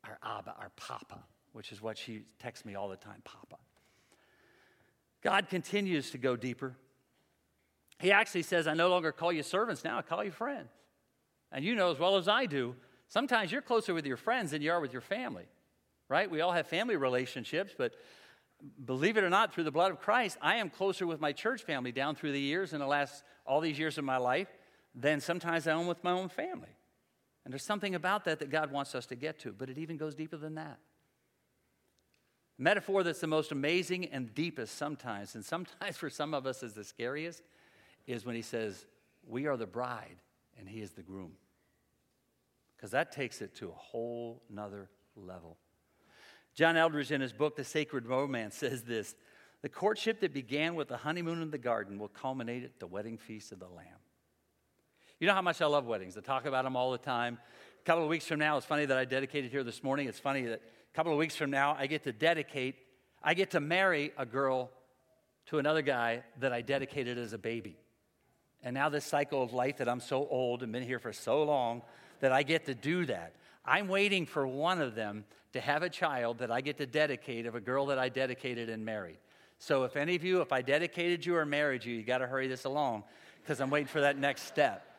our 0.04 0.18
Abba, 0.24 0.56
our 0.60 0.72
Papa, 0.76 1.24
which 1.54 1.72
is 1.72 1.82
what 1.82 1.98
she 1.98 2.24
texts 2.40 2.66
me 2.66 2.76
all 2.76 2.90
the 2.90 2.98
time 2.98 3.22
Papa. 3.24 3.58
God 5.22 5.48
continues 5.50 6.12
to 6.12 6.18
go 6.18 6.36
deeper. 6.36 6.76
He 8.00 8.12
actually 8.12 8.44
says, 8.44 8.68
I 8.68 8.74
no 8.74 8.90
longer 8.90 9.12
call 9.12 9.32
you 9.32 9.44
servants 9.44 9.84
now, 9.84 9.98
I 9.98 10.02
call 10.02 10.24
you 10.24 10.32
friends. 10.32 10.70
And 11.52 11.64
you 11.64 11.76
know 11.76 11.92
as 11.92 12.00
well 12.00 12.18
as 12.18 12.28
I 12.28 12.46
do, 12.46 12.76
sometimes 13.08 13.52
you're 13.52 13.62
closer 13.62 13.94
with 13.94 14.06
your 14.06 14.18
friends 14.18 14.52
than 14.52 14.62
you 14.62 14.72
are 14.72 14.82
with 14.82 14.92
your 14.92 15.02
family, 15.02 15.46
right? 16.10 16.30
We 16.30 16.42
all 16.42 16.52
have 16.52 16.68
family 16.68 16.96
relationships, 16.96 17.74
but 17.78 17.94
believe 18.84 19.18
it 19.18 19.24
or 19.24 19.30
not, 19.30 19.54
through 19.54 19.64
the 19.64 19.72
blood 19.72 19.92
of 19.92 20.00
Christ, 20.00 20.38
I 20.42 20.56
am 20.56 20.70
closer 20.70 21.06
with 21.06 21.22
my 21.22 21.32
church 21.32 21.64
family 21.64 21.92
down 21.92 22.16
through 22.16 22.32
the 22.32 22.40
years 22.40 22.74
in 22.74 22.80
the 22.80 22.88
last, 22.88 23.24
all 23.46 23.62
these 23.62 23.80
years 23.80 23.98
of 23.98 24.04
my 24.04 24.18
life, 24.18 24.48
than 24.96 25.22
sometimes 25.22 25.68
I 25.68 25.80
am 25.80 25.88
with 25.88 26.04
my 26.04 26.12
own 26.12 26.30
family. 26.30 26.76
And 27.44 27.54
there's 27.54 27.64
something 27.64 27.96
about 27.96 28.26
that 28.26 28.40
that 28.40 28.50
God 28.50 28.72
wants 28.72 28.96
us 28.96 29.06
to 29.08 29.16
get 29.16 29.40
to, 29.40 29.52
but 29.52 29.70
it 29.70 29.78
even 29.78 29.98
goes 29.98 30.16
deeper 30.16 30.38
than 30.38 30.56
that. 30.56 30.80
metaphor 32.58 33.04
that's 33.04 33.20
the 33.20 33.28
most 33.28 33.52
amazing 33.52 34.06
and 34.06 34.34
deepest 34.34 34.78
sometimes, 34.78 35.36
and 35.36 35.44
sometimes 35.44 35.98
for 35.98 36.10
some 36.10 36.34
of 36.34 36.46
us 36.46 36.64
is 36.64 36.74
the 36.74 36.84
scariest, 36.84 37.42
is 38.08 38.26
when 38.26 38.36
he 38.36 38.42
says, 38.42 38.86
We 39.28 39.48
are 39.48 39.58
the 39.58 39.68
bride 39.68 40.18
and 40.58 40.68
he 40.68 40.82
is 40.82 40.92
the 40.92 41.02
groom. 41.02 41.34
Because 42.76 42.92
that 42.92 43.12
takes 43.12 43.42
it 43.42 43.56
to 43.56 43.70
a 43.70 43.74
whole 43.74 44.44
nother 44.50 44.90
level. 45.16 45.58
John 46.54 46.76
Eldredge, 46.76 47.12
in 47.12 47.22
his 47.22 47.34
book, 47.34 47.56
The 47.56 47.64
Sacred 47.64 48.06
Romance, 48.06 48.56
says 48.58 48.84
this 48.84 49.16
The 49.62 49.70
courtship 49.70 50.20
that 50.22 50.34
began 50.34 50.76
with 50.76 50.88
the 50.88 50.98
honeymoon 50.98 51.42
in 51.42 51.52
the 51.52 51.58
garden 51.58 51.98
will 52.00 52.10
culminate 52.10 52.64
at 52.64 52.80
the 52.80 52.88
wedding 52.88 53.18
feast 53.18 53.52
of 53.52 53.60
the 53.60 53.68
Lamb. 53.68 54.03
You 55.24 55.28
know 55.28 55.36
how 55.36 55.42
much 55.42 55.62
I 55.62 55.68
love 55.68 55.86
weddings. 55.86 56.18
I 56.18 56.20
talk 56.20 56.46
about 56.46 56.66
them 56.66 56.76
all 56.76 56.92
the 56.92 56.98
time. 56.98 57.38
A 57.82 57.86
couple 57.86 58.04
of 58.04 58.10
weeks 58.10 58.26
from 58.26 58.40
now, 58.40 58.58
it's 58.58 58.66
funny 58.66 58.86
that 58.86 58.98
I 58.98 59.06
dedicated 59.06 59.52
here 59.52 59.64
this 59.64 59.82
morning. 59.82 60.10
It's 60.10 60.20
funny 60.20 60.42
that 60.42 60.60
a 60.60 60.94
couple 60.94 61.14
of 61.14 61.18
weeks 61.18 61.34
from 61.34 61.50
now, 61.50 61.78
I 61.80 61.88
get 61.88 62.04
to 62.04 62.12
dedicate, 62.12 62.76
I 63.24 63.34
get 63.34 63.52
to 63.52 63.62
marry 63.62 64.12
a 64.18 64.26
girl 64.26 64.70
to 65.46 65.60
another 65.60 65.82
guy 65.82 66.24
that 66.42 66.52
I 66.52 66.60
dedicated 66.60 67.18
as 67.18 67.32
a 67.32 67.38
baby. 67.38 67.78
And 68.64 68.74
now, 68.74 68.90
this 68.90 69.06
cycle 69.06 69.42
of 69.42 69.54
life 69.54 69.78
that 69.78 69.88
I'm 69.88 70.02
so 70.02 70.28
old 70.30 70.62
and 70.62 70.74
been 70.74 70.84
here 70.84 71.00
for 71.00 71.14
so 71.14 71.44
long 71.44 71.84
that 72.20 72.34
I 72.34 72.44
get 72.44 72.66
to 72.66 72.76
do 72.76 73.06
that. 73.06 73.34
I'm 73.64 73.88
waiting 73.88 74.26
for 74.26 74.46
one 74.46 74.82
of 74.82 74.94
them 74.94 75.24
to 75.54 75.62
have 75.62 75.84
a 75.84 75.90
child 75.90 76.40
that 76.40 76.52
I 76.52 76.60
get 76.60 76.80
to 76.80 76.86
dedicate 76.86 77.46
of 77.46 77.56
a 77.56 77.62
girl 77.62 77.86
that 77.86 77.98
I 77.98 78.10
dedicated 78.10 78.68
and 78.68 78.84
married. 78.84 79.20
So, 79.58 79.86
if 79.86 79.96
any 79.96 80.16
of 80.18 80.26
you, 80.26 80.42
if 80.42 80.52
I 80.52 80.62
dedicated 80.62 81.26
you 81.26 81.38
or 81.38 81.46
married 81.46 81.86
you, 81.86 81.96
you 81.96 82.04
got 82.04 82.18
to 82.18 82.28
hurry 82.28 82.50
this 82.50 82.66
along 82.66 83.06
because 83.42 83.62
I'm 83.62 83.70
waiting 83.70 83.88
for 83.88 84.02
that 84.02 84.18
next 84.18 84.48
step. 84.48 84.90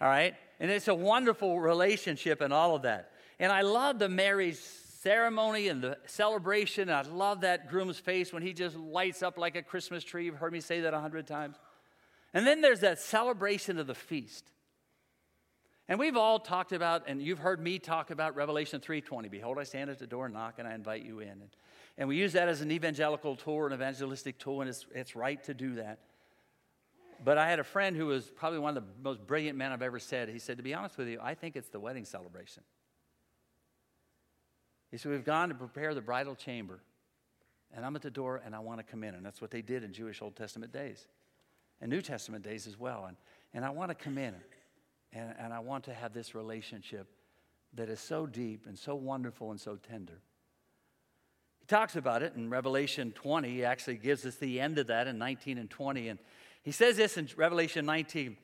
All 0.00 0.08
right? 0.08 0.34
And 0.60 0.70
it's 0.70 0.88
a 0.88 0.94
wonderful 0.94 1.60
relationship 1.60 2.40
and 2.40 2.52
all 2.52 2.74
of 2.74 2.82
that. 2.82 3.10
And 3.38 3.50
I 3.50 3.62
love 3.62 3.98
the 3.98 4.08
marriage 4.08 4.56
ceremony 4.56 5.68
and 5.68 5.82
the 5.82 5.98
celebration. 6.06 6.88
I 6.88 7.02
love 7.02 7.42
that 7.42 7.68
groom's 7.68 7.98
face 7.98 8.32
when 8.32 8.42
he 8.42 8.52
just 8.52 8.76
lights 8.76 9.22
up 9.22 9.36
like 9.36 9.56
a 9.56 9.62
Christmas 9.62 10.02
tree. 10.02 10.24
You've 10.24 10.36
heard 10.36 10.52
me 10.52 10.60
say 10.60 10.80
that 10.80 10.94
a 10.94 11.00
hundred 11.00 11.26
times. 11.26 11.56
And 12.32 12.46
then 12.46 12.60
there's 12.60 12.80
that 12.80 12.98
celebration 12.98 13.78
of 13.78 13.86
the 13.86 13.94
feast. 13.94 14.50
And 15.88 15.98
we've 15.98 16.16
all 16.16 16.38
talked 16.38 16.72
about, 16.72 17.04
and 17.06 17.20
you've 17.20 17.38
heard 17.38 17.60
me 17.60 17.78
talk 17.78 18.10
about 18.10 18.34
Revelation 18.34 18.80
3:20. 18.80 19.30
Behold, 19.30 19.58
I 19.58 19.64
stand 19.64 19.90
at 19.90 19.98
the 19.98 20.06
door 20.06 20.24
and 20.24 20.34
knock, 20.34 20.54
and 20.58 20.66
I 20.66 20.74
invite 20.74 21.04
you 21.04 21.20
in. 21.20 21.28
And, 21.28 21.50
and 21.98 22.08
we 22.08 22.16
use 22.16 22.32
that 22.32 22.48
as 22.48 22.62
an 22.62 22.70
evangelical 22.70 23.36
tool, 23.36 23.66
an 23.66 23.74
evangelistic 23.74 24.38
tool, 24.38 24.62
and 24.62 24.70
it's, 24.70 24.86
it's 24.94 25.14
right 25.14 25.42
to 25.44 25.52
do 25.52 25.74
that. 25.74 25.98
But 27.24 27.38
I 27.38 27.48
had 27.48 27.58
a 27.58 27.64
friend 27.64 27.96
who 27.96 28.06
was 28.06 28.26
probably 28.26 28.58
one 28.58 28.76
of 28.76 28.84
the 28.84 28.90
most 29.02 29.26
brilliant 29.26 29.56
men 29.56 29.72
I've 29.72 29.82
ever 29.82 29.98
said. 29.98 30.28
He 30.28 30.38
said, 30.38 30.58
To 30.58 30.62
be 30.62 30.74
honest 30.74 30.98
with 30.98 31.08
you, 31.08 31.18
I 31.22 31.34
think 31.34 31.56
it's 31.56 31.70
the 31.70 31.80
wedding 31.80 32.04
celebration. 32.04 32.62
He 34.90 34.98
said, 34.98 35.10
We've 35.10 35.24
gone 35.24 35.48
to 35.48 35.54
prepare 35.54 35.94
the 35.94 36.02
bridal 36.02 36.34
chamber, 36.34 36.80
and 37.74 37.84
I'm 37.84 37.96
at 37.96 38.02
the 38.02 38.10
door 38.10 38.42
and 38.44 38.54
I 38.54 38.58
want 38.58 38.78
to 38.78 38.84
come 38.84 39.02
in. 39.02 39.14
And 39.14 39.24
that's 39.24 39.40
what 39.40 39.50
they 39.50 39.62
did 39.62 39.82
in 39.82 39.92
Jewish 39.92 40.20
Old 40.20 40.36
Testament 40.36 40.72
days 40.72 41.06
and 41.80 41.90
New 41.90 42.02
Testament 42.02 42.44
days 42.44 42.66
as 42.66 42.78
well. 42.78 43.06
And, 43.06 43.16
and 43.54 43.64
I 43.64 43.70
want 43.70 43.90
to 43.90 43.94
come 43.94 44.18
in 44.18 44.34
and, 45.12 45.34
and 45.38 45.52
I 45.52 45.60
want 45.60 45.84
to 45.84 45.94
have 45.94 46.12
this 46.12 46.34
relationship 46.34 47.08
that 47.74 47.88
is 47.88 48.00
so 48.00 48.26
deep 48.26 48.66
and 48.66 48.78
so 48.78 48.94
wonderful 48.94 49.50
and 49.50 49.60
so 49.60 49.76
tender. 49.76 50.20
He 51.60 51.66
talks 51.66 51.96
about 51.96 52.22
it 52.22 52.34
in 52.36 52.50
Revelation 52.50 53.12
20. 53.12 53.48
He 53.48 53.64
actually 53.64 53.96
gives 53.96 54.26
us 54.26 54.36
the 54.36 54.60
end 54.60 54.78
of 54.78 54.88
that 54.88 55.06
in 55.06 55.18
19 55.18 55.58
and 55.58 55.70
20. 55.70 56.08
And 56.08 56.18
he 56.64 56.72
says 56.72 56.96
this 56.96 57.16
in 57.16 57.28
Revelation 57.36 57.86
19 57.86 58.36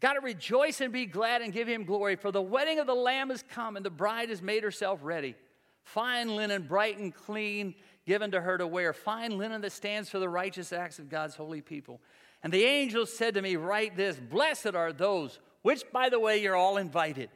Got 0.00 0.14
to 0.14 0.20
rejoice 0.20 0.80
and 0.80 0.92
be 0.92 1.06
glad 1.06 1.40
and 1.40 1.52
give 1.52 1.68
him 1.68 1.84
glory, 1.84 2.16
for 2.16 2.32
the 2.32 2.42
wedding 2.42 2.78
of 2.78 2.86
the 2.86 2.94
Lamb 2.94 3.30
has 3.30 3.44
come, 3.48 3.76
and 3.76 3.84
the 3.84 3.90
bride 3.90 4.28
has 4.28 4.42
made 4.42 4.62
herself 4.62 5.00
ready. 5.02 5.36
Fine 5.84 6.34
linen, 6.34 6.62
bright 6.62 6.98
and 6.98 7.14
clean, 7.14 7.74
given 8.06 8.30
to 8.32 8.40
her 8.40 8.58
to 8.58 8.66
wear. 8.66 8.92
Fine 8.92 9.38
linen 9.38 9.60
that 9.60 9.72
stands 9.72 10.08
for 10.08 10.18
the 10.18 10.28
righteous 10.28 10.72
acts 10.72 10.98
of 10.98 11.08
God's 11.08 11.36
holy 11.36 11.60
people. 11.60 12.00
And 12.42 12.52
the 12.52 12.64
angel 12.64 13.06
said 13.06 13.34
to 13.34 13.42
me, 13.42 13.56
Write 13.56 13.96
this 13.96 14.16
Blessed 14.16 14.74
are 14.74 14.92
those, 14.92 15.38
which, 15.62 15.84
by 15.92 16.08
the 16.08 16.20
way, 16.20 16.42
you're 16.42 16.56
all 16.56 16.76
invited. 16.76 17.30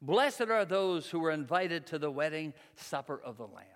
Blessed 0.00 0.42
are 0.42 0.64
those 0.64 1.10
who 1.10 1.24
are 1.24 1.30
invited 1.30 1.86
to 1.86 1.98
the 1.98 2.10
wedding 2.10 2.54
supper 2.76 3.20
of 3.22 3.36
the 3.36 3.46
Lamb. 3.46 3.66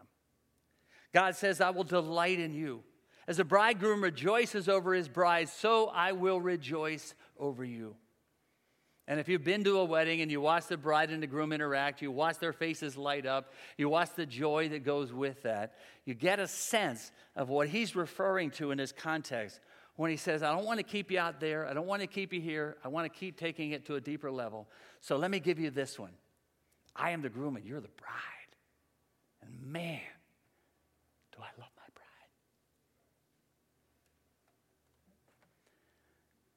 God 1.13 1.35
says, 1.35 1.61
I 1.61 1.71
will 1.71 1.85
delight 1.85 2.41
in 2.41 2.55
you. 2.55 2.83
As 3.27 3.39
a 3.39 3.45
bridegroom 3.45 4.03
rejoices 4.03 4.69
over 4.69 4.95
his 4.95 5.09
bride, 5.09 5.49
so 5.49 5.89
I 5.89 6.13
will 6.13 6.41
rejoice 6.41 7.15
over 7.39 7.65
you. 7.65 7.97
And 9.09 9.19
if 9.19 9.29
you've 9.29 9.45
been 9.45 9.65
to 9.65 9.79
a 9.79 9.85
wedding 9.85 10.21
and 10.21 10.31
you 10.31 10.41
watch 10.41 10.67
the 10.67 10.77
bride 10.77 11.11
and 11.11 11.23
the 11.23 11.27
groom 11.27 11.53
interact, 11.53 12.03
you 12.03 12.11
watch 12.11 12.39
their 12.39 12.53
faces 12.53 12.97
light 12.97 13.27
up, 13.27 13.53
you 13.77 13.89
watch 13.89 14.11
the 14.15 14.27
joy 14.27 14.69
that 14.69 14.85
goes 14.85 15.13
with 15.13 15.43
that, 15.43 15.75
you 16.05 16.15
get 16.15 16.39
a 16.39 16.47
sense 16.47 17.11
of 17.35 17.49
what 17.49 17.69
he's 17.69 17.97
referring 17.97 18.51
to 18.53 18.71
in 18.71 18.79
this 18.79 18.93
context 18.93 19.61
when 19.97 20.11
he 20.11 20.17
says, 20.17 20.43
I 20.43 20.55
don't 20.55 20.65
want 20.65 20.79
to 20.79 20.85
keep 20.85 21.11
you 21.11 21.19
out 21.19 21.41
there, 21.41 21.67
I 21.67 21.75
don't 21.75 21.87
want 21.87 22.01
to 22.01 22.07
keep 22.07 22.33
you 22.33 22.41
here, 22.41 22.77
I 22.85 22.89
want 22.89 23.13
to 23.13 23.19
keep 23.19 23.37
taking 23.37 23.73
it 23.73 23.85
to 23.87 23.97
a 23.97 24.01
deeper 24.01 24.31
level. 24.31 24.69
So 25.01 25.17
let 25.17 25.31
me 25.31 25.41
give 25.41 25.59
you 25.59 25.71
this 25.71 25.99
one 25.99 26.13
I 26.95 27.11
am 27.11 27.23
the 27.23 27.29
groom 27.29 27.57
and 27.57 27.65
you're 27.65 27.81
the 27.81 27.89
bride. 27.89 28.57
And 29.43 29.73
man, 29.73 30.01
do 31.33 31.39
I 31.41 31.51
love 31.61 31.71
my 31.77 31.89
bride. 31.95 32.29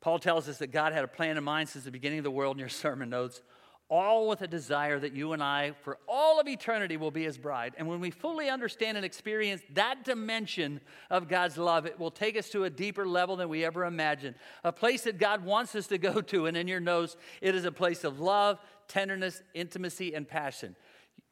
Paul 0.05 0.19
tells 0.19 0.47
us 0.47 0.59
that 0.59 0.67
God 0.67 0.93
had 0.93 1.03
a 1.03 1.07
plan 1.07 1.35
in 1.35 1.43
mind 1.43 1.67
since 1.67 1.83
the 1.83 1.89
beginning 1.89 2.19
of 2.19 2.23
the 2.23 2.29
world 2.29 2.57
in 2.57 2.59
your 2.59 2.69
sermon 2.69 3.09
notes, 3.09 3.41
all 3.89 4.29
with 4.29 4.43
a 4.43 4.47
desire 4.47 4.99
that 4.99 5.13
you 5.13 5.33
and 5.33 5.41
I, 5.41 5.71
for 5.81 5.97
all 6.07 6.39
of 6.39 6.47
eternity, 6.47 6.95
will 6.95 7.09
be 7.09 7.23
his 7.23 7.39
bride. 7.39 7.73
And 7.75 7.87
when 7.87 7.99
we 7.99 8.11
fully 8.11 8.47
understand 8.47 8.97
and 8.97 9.03
experience 9.03 9.63
that 9.73 10.03
dimension 10.05 10.79
of 11.09 11.27
God's 11.27 11.57
love, 11.57 11.87
it 11.87 11.99
will 11.99 12.11
take 12.11 12.37
us 12.37 12.49
to 12.49 12.65
a 12.65 12.69
deeper 12.69 13.07
level 13.07 13.35
than 13.35 13.49
we 13.49 13.65
ever 13.65 13.83
imagined. 13.83 14.35
A 14.63 14.71
place 14.71 15.01
that 15.05 15.17
God 15.17 15.43
wants 15.43 15.73
us 15.73 15.87
to 15.87 15.97
go 15.97 16.21
to. 16.21 16.45
And 16.45 16.55
in 16.55 16.67
your 16.67 16.79
notes, 16.79 17.17
it 17.41 17.55
is 17.55 17.65
a 17.65 17.71
place 17.71 18.03
of 18.03 18.19
love, 18.19 18.59
tenderness, 18.87 19.41
intimacy, 19.55 20.13
and 20.13 20.27
passion. 20.27 20.75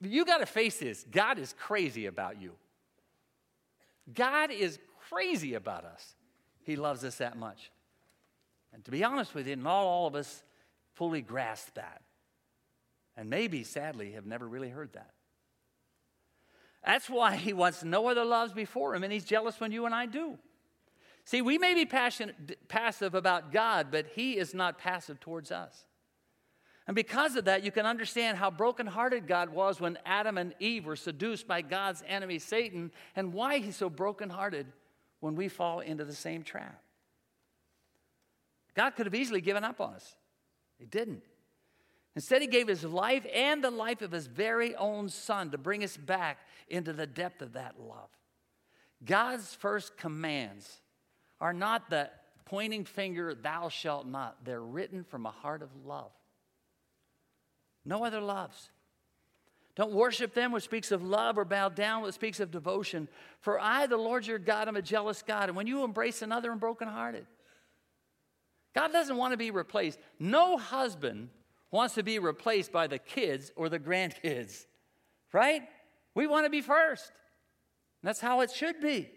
You 0.01 0.25
got 0.25 0.39
to 0.39 0.47
face 0.47 0.79
this 0.79 1.05
God 1.11 1.37
is 1.37 1.53
crazy 1.59 2.07
about 2.07 2.41
you. 2.41 2.53
God 4.11 4.49
is 4.49 4.79
crazy 5.11 5.53
about 5.53 5.85
us. 5.85 6.15
He 6.63 6.75
loves 6.75 7.03
us 7.03 7.17
that 7.17 7.37
much. 7.37 7.69
And 8.73 8.83
to 8.85 8.91
be 8.91 9.03
honest 9.03 9.35
with 9.35 9.47
you, 9.47 9.55
not 9.55 9.83
all 9.83 10.07
of 10.07 10.15
us 10.15 10.43
fully 10.95 11.21
grasp 11.21 11.75
that. 11.75 12.01
And 13.15 13.29
maybe, 13.29 13.63
sadly, 13.63 14.13
have 14.13 14.25
never 14.25 14.47
really 14.47 14.69
heard 14.69 14.93
that. 14.93 15.11
That's 16.83 17.09
why 17.09 17.35
he 17.35 17.53
wants 17.53 17.83
no 17.83 18.09
other 18.09 18.25
loves 18.25 18.51
before 18.51 18.95
him, 18.95 19.03
and 19.03 19.13
he's 19.13 19.23
jealous 19.23 19.59
when 19.59 19.71
you 19.71 19.85
and 19.85 19.95
I 19.95 20.05
do. 20.05 20.37
See, 21.25 21.41
we 21.41 21.57
may 21.57 21.73
be 21.73 21.85
passionate, 21.85 22.67
passive 22.67 23.15
about 23.15 23.53
God, 23.53 23.87
but 23.91 24.07
he 24.07 24.37
is 24.37 24.53
not 24.53 24.77
passive 24.77 25.19
towards 25.19 25.51
us. 25.51 25.85
And 26.85 26.95
because 26.95 27.37
of 27.37 27.45
that, 27.45 27.63
you 27.63 27.71
can 27.71 27.85
understand 27.85 28.37
how 28.37 28.51
brokenhearted 28.51 29.25
God 29.25 29.47
was 29.49 29.79
when 29.79 29.97
Adam 30.05 30.37
and 30.37 30.53
Eve 30.59 30.85
were 30.85 30.97
seduced 30.97 31.47
by 31.47 31.61
God's 31.61 32.03
enemy, 32.05 32.39
Satan, 32.39 32.91
and 33.15 33.31
why 33.31 33.59
he's 33.59 33.77
so 33.77 33.89
brokenhearted 33.89 34.67
when 35.21 35.35
we 35.35 35.47
fall 35.47 35.79
into 35.79 36.03
the 36.03 36.13
same 36.13 36.43
trap. 36.43 36.81
God 38.75 38.91
could 38.91 39.05
have 39.05 39.15
easily 39.15 39.41
given 39.41 39.63
up 39.63 39.79
on 39.81 39.93
us, 39.93 40.15
He 40.77 40.85
didn't. 40.85 41.23
Instead, 42.15 42.41
He 42.41 42.47
gave 42.47 42.67
His 42.67 42.83
life 42.83 43.25
and 43.33 43.63
the 43.63 43.71
life 43.71 44.01
of 44.01 44.11
His 44.11 44.27
very 44.27 44.75
own 44.75 45.09
Son 45.09 45.51
to 45.51 45.57
bring 45.57 45.83
us 45.83 45.97
back 45.97 46.39
into 46.67 46.93
the 46.93 47.07
depth 47.07 47.41
of 47.41 47.53
that 47.53 47.75
love. 47.79 48.09
God's 49.03 49.53
first 49.53 49.97
commands 49.97 50.81
are 51.41 51.53
not 51.53 51.89
the 51.89 52.09
pointing 52.45 52.85
finger, 52.85 53.33
thou 53.33 53.69
shalt 53.69 54.05
not. 54.05 54.37
They're 54.45 54.61
written 54.61 55.03
from 55.03 55.25
a 55.25 55.31
heart 55.31 55.61
of 55.61 55.69
love. 55.85 56.11
No 57.85 58.05
other 58.05 58.21
loves. 58.21 58.69
Don't 59.75 59.91
worship 59.91 60.33
them 60.33 60.51
which 60.51 60.63
speaks 60.63 60.91
of 60.91 61.03
love 61.03 61.37
or 61.37 61.45
bow 61.45 61.69
down 61.69 62.03
which 62.03 62.13
speaks 62.13 62.39
of 62.39 62.51
devotion. 62.51 63.07
For 63.39 63.59
I, 63.59 63.87
the 63.87 63.97
Lord 63.97 64.27
your 64.27 64.37
God, 64.37 64.67
am 64.67 64.75
a 64.75 64.81
jealous 64.81 65.23
God. 65.23 65.49
And 65.49 65.55
when 65.55 65.65
you 65.65 65.83
embrace 65.83 66.21
another, 66.21 66.51
I'm 66.51 66.59
brokenhearted. 66.59 67.25
God 68.73 68.91
doesn't 68.91 69.17
want 69.17 69.31
to 69.31 69.37
be 69.37 69.51
replaced. 69.51 69.99
No 70.19 70.57
husband 70.57 71.29
wants 71.71 71.95
to 71.95 72.03
be 72.03 72.19
replaced 72.19 72.71
by 72.71 72.87
the 72.87 72.99
kids 72.99 73.51
or 73.55 73.69
the 73.69 73.79
grandkids, 73.79 74.65
right? 75.33 75.63
We 76.15 76.27
want 76.27 76.45
to 76.45 76.49
be 76.49 76.61
first. 76.61 77.11
That's 78.01 78.19
how 78.19 78.41
it 78.41 78.51
should 78.51 78.81
be. 78.81 79.09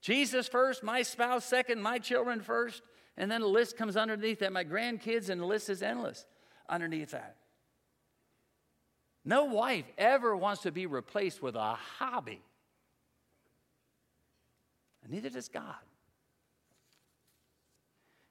Jesus 0.00 0.48
first, 0.48 0.82
my 0.82 1.02
spouse 1.02 1.44
second, 1.44 1.82
my 1.82 1.98
children 1.98 2.40
first, 2.40 2.82
and 3.16 3.30
then 3.30 3.40
the 3.40 3.48
list 3.48 3.76
comes 3.76 3.96
underneath 3.96 4.40
that, 4.40 4.52
my 4.52 4.64
grandkids, 4.64 5.28
and 5.28 5.40
the 5.40 5.46
list 5.46 5.68
is 5.68 5.82
endless 5.82 6.24
underneath 6.68 7.10
that. 7.10 7.36
No 9.24 9.44
wife 9.44 9.84
ever 9.98 10.34
wants 10.36 10.62
to 10.62 10.72
be 10.72 10.86
replaced 10.86 11.42
with 11.42 11.54
a 11.54 11.74
hobby. 11.98 12.40
And 15.02 15.12
neither 15.12 15.30
does 15.30 15.48
God. 15.48 15.74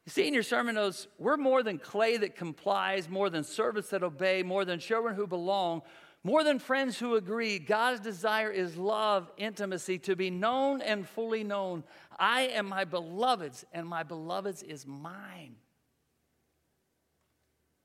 You 0.08 0.12
see 0.12 0.28
in 0.28 0.34
your 0.34 0.41
sermon 0.41 0.74
notes, 0.74 1.08
we're 1.20 1.38
more 1.38 1.62
than 1.62 1.78
clay 1.78 2.17
that 2.17 2.36
complies, 2.36 3.08
more 3.08 3.30
than 3.30 3.43
servants 3.43 3.89
that 3.89 4.02
obey, 4.02 4.41
more 4.41 4.65
than 4.65 4.80
children 4.80 5.13
who 5.13 5.28
belong, 5.28 5.84
more 6.24 6.43
than 6.43 6.58
friends 6.58 6.98
who 6.98 7.15
agree. 7.15 7.60
God's 7.60 8.00
desire 8.00 8.50
is 8.50 8.76
love, 8.76 9.30
intimacy, 9.38 10.00
to 10.00 10.15
be 10.15 10.32
known 10.32 10.82
and 10.82 11.08
fully 11.08 11.43
known. 11.43 11.84
I 12.17 12.48
am 12.48 12.67
my 12.67 12.86
beloved's, 12.86 13.63
and 13.72 13.86
my 13.86 14.02
beloved's 14.02 14.63
is 14.63 14.88
mine. 14.88 15.58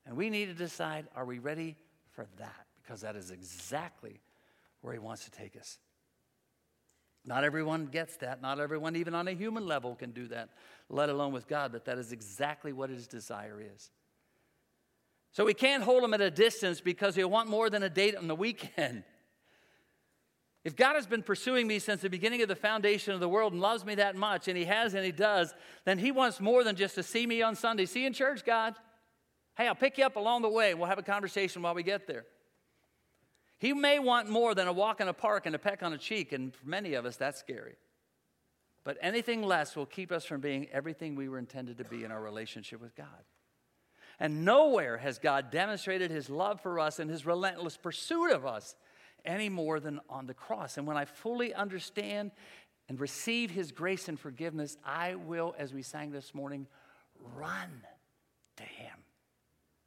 And 0.07 0.17
we 0.17 0.31
need 0.31 0.45
to 0.45 0.55
decide 0.55 1.05
are 1.15 1.25
we 1.25 1.37
ready 1.37 1.75
for 2.15 2.25
that? 2.39 2.65
because 2.83 3.01
that 3.01 3.15
is 3.15 3.31
exactly 3.31 4.19
where 4.81 4.93
He 4.93 4.99
wants 4.99 5.25
to 5.25 5.31
take 5.31 5.55
us. 5.55 5.79
Not 7.25 7.43
everyone 7.43 7.85
gets 7.85 8.17
that. 8.17 8.41
Not 8.41 8.59
everyone, 8.59 8.95
even 8.95 9.15
on 9.15 9.27
a 9.27 9.31
human 9.31 9.65
level, 9.65 9.95
can 9.95 10.11
do 10.11 10.27
that, 10.27 10.49
let 10.89 11.09
alone 11.09 11.31
with 11.31 11.47
God, 11.47 11.71
but 11.71 11.85
that 11.85 11.97
is 11.97 12.11
exactly 12.11 12.73
what 12.73 12.89
His 12.89 13.07
desire 13.07 13.61
is. 13.61 13.91
So 15.31 15.45
we 15.45 15.53
can't 15.53 15.83
hold 15.83 16.03
Him 16.03 16.13
at 16.13 16.21
a 16.21 16.29
distance 16.29 16.81
because 16.81 17.15
He'll 17.15 17.29
want 17.29 17.49
more 17.49 17.69
than 17.69 17.81
a 17.83 17.89
date 17.89 18.15
on 18.15 18.27
the 18.27 18.35
weekend. 18.35 19.03
If 20.65 20.77
God 20.77 20.95
has 20.95 21.05
been 21.05 21.23
pursuing 21.23 21.67
me 21.67 21.77
since 21.77 21.99
the 21.99 22.09
beginning 22.09 22.41
of 22.41 22.47
the 22.47 22.55
foundation 22.55 23.13
of 23.13 23.19
the 23.19 23.27
world 23.27 23.51
and 23.51 23.61
loves 23.61 23.83
me 23.83 23.95
that 23.95 24.15
much, 24.15 24.47
and 24.47 24.57
He 24.57 24.63
has 24.63 24.93
and 24.93 25.03
He 25.03 25.11
does, 25.11 25.53
then 25.83 25.97
He 25.97 26.09
wants 26.09 26.39
more 26.39 26.63
than 26.63 26.77
just 26.77 26.95
to 26.95 27.03
see 27.03 27.27
me 27.27 27.41
on 27.41 27.57
Sunday. 27.57 27.85
See 27.85 27.99
you 27.99 28.07
in 28.07 28.13
church, 28.13 28.45
God. 28.45 28.75
Hey, 29.57 29.67
I'll 29.67 29.75
pick 29.75 29.97
you 29.97 30.05
up 30.05 30.15
along 30.15 30.41
the 30.41 30.47
way. 30.47 30.73
We'll 30.73 30.87
have 30.87 30.97
a 30.97 31.03
conversation 31.03 31.61
while 31.61 31.75
we 31.75 31.83
get 31.83 32.07
there. 32.07 32.23
He 33.63 33.71
may 33.71 33.97
want 33.97 34.27
more 34.27 34.53
than 34.53 34.67
a 34.67 34.73
walk 34.73 34.99
in 34.99 35.07
a 35.07 35.13
park 35.13 35.45
and 35.45 35.55
a 35.55 35.57
peck 35.57 35.83
on 35.83 35.93
a 35.93 35.97
cheek, 35.97 36.33
and 36.33 36.53
for 36.53 36.67
many 36.67 36.95
of 36.95 37.05
us, 37.05 37.15
that's 37.15 37.39
scary. 37.39 37.77
But 38.83 38.97
anything 39.01 39.41
less 39.41 39.77
will 39.77 39.85
keep 39.85 40.11
us 40.11 40.25
from 40.25 40.41
being 40.41 40.67
everything 40.73 41.15
we 41.15 41.29
were 41.29 41.39
intended 41.39 41.77
to 41.77 41.85
be 41.85 42.03
in 42.03 42.11
our 42.11 42.21
relationship 42.21 42.81
with 42.81 42.93
God. 42.93 43.23
And 44.19 44.43
nowhere 44.43 44.97
has 44.97 45.17
God 45.17 45.49
demonstrated 45.49 46.11
his 46.11 46.29
love 46.29 46.59
for 46.59 46.77
us 46.77 46.99
and 46.99 47.09
his 47.09 47.25
relentless 47.25 47.77
pursuit 47.77 48.31
of 48.31 48.45
us 48.45 48.75
any 49.23 49.47
more 49.47 49.79
than 49.79 50.01
on 50.09 50.27
the 50.27 50.33
cross. 50.33 50.77
And 50.77 50.85
when 50.85 50.97
I 50.97 51.05
fully 51.05 51.53
understand 51.53 52.31
and 52.89 52.99
receive 52.99 53.49
his 53.49 53.71
grace 53.71 54.09
and 54.09 54.19
forgiveness, 54.19 54.75
I 54.83 55.15
will, 55.15 55.55
as 55.57 55.73
we 55.73 55.83
sang 55.83 56.11
this 56.11 56.35
morning, 56.35 56.67
run 57.37 57.83
to 58.57 58.63
him 58.63 59.05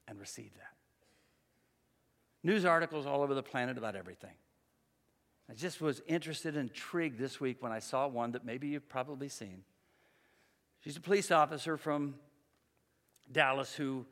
and 0.08 0.18
receive 0.18 0.54
that 0.54 0.75
news 2.46 2.64
articles 2.64 3.06
all 3.06 3.22
over 3.22 3.34
the 3.34 3.42
planet 3.42 3.76
about 3.76 3.96
everything. 3.96 4.30
I 5.50 5.54
just 5.54 5.80
was 5.80 6.00
interested 6.06 6.56
and 6.56 6.70
intrigued 6.70 7.18
this 7.18 7.40
week 7.40 7.60
when 7.60 7.72
I 7.72 7.80
saw 7.80 8.06
one 8.06 8.32
that 8.32 8.44
maybe 8.44 8.68
you've 8.68 8.88
probably 8.88 9.28
seen. 9.28 9.64
She's 10.80 10.96
a 10.96 11.00
police 11.00 11.32
officer 11.32 11.76
from 11.76 12.14
Dallas 13.30 13.74
who 13.74 14.06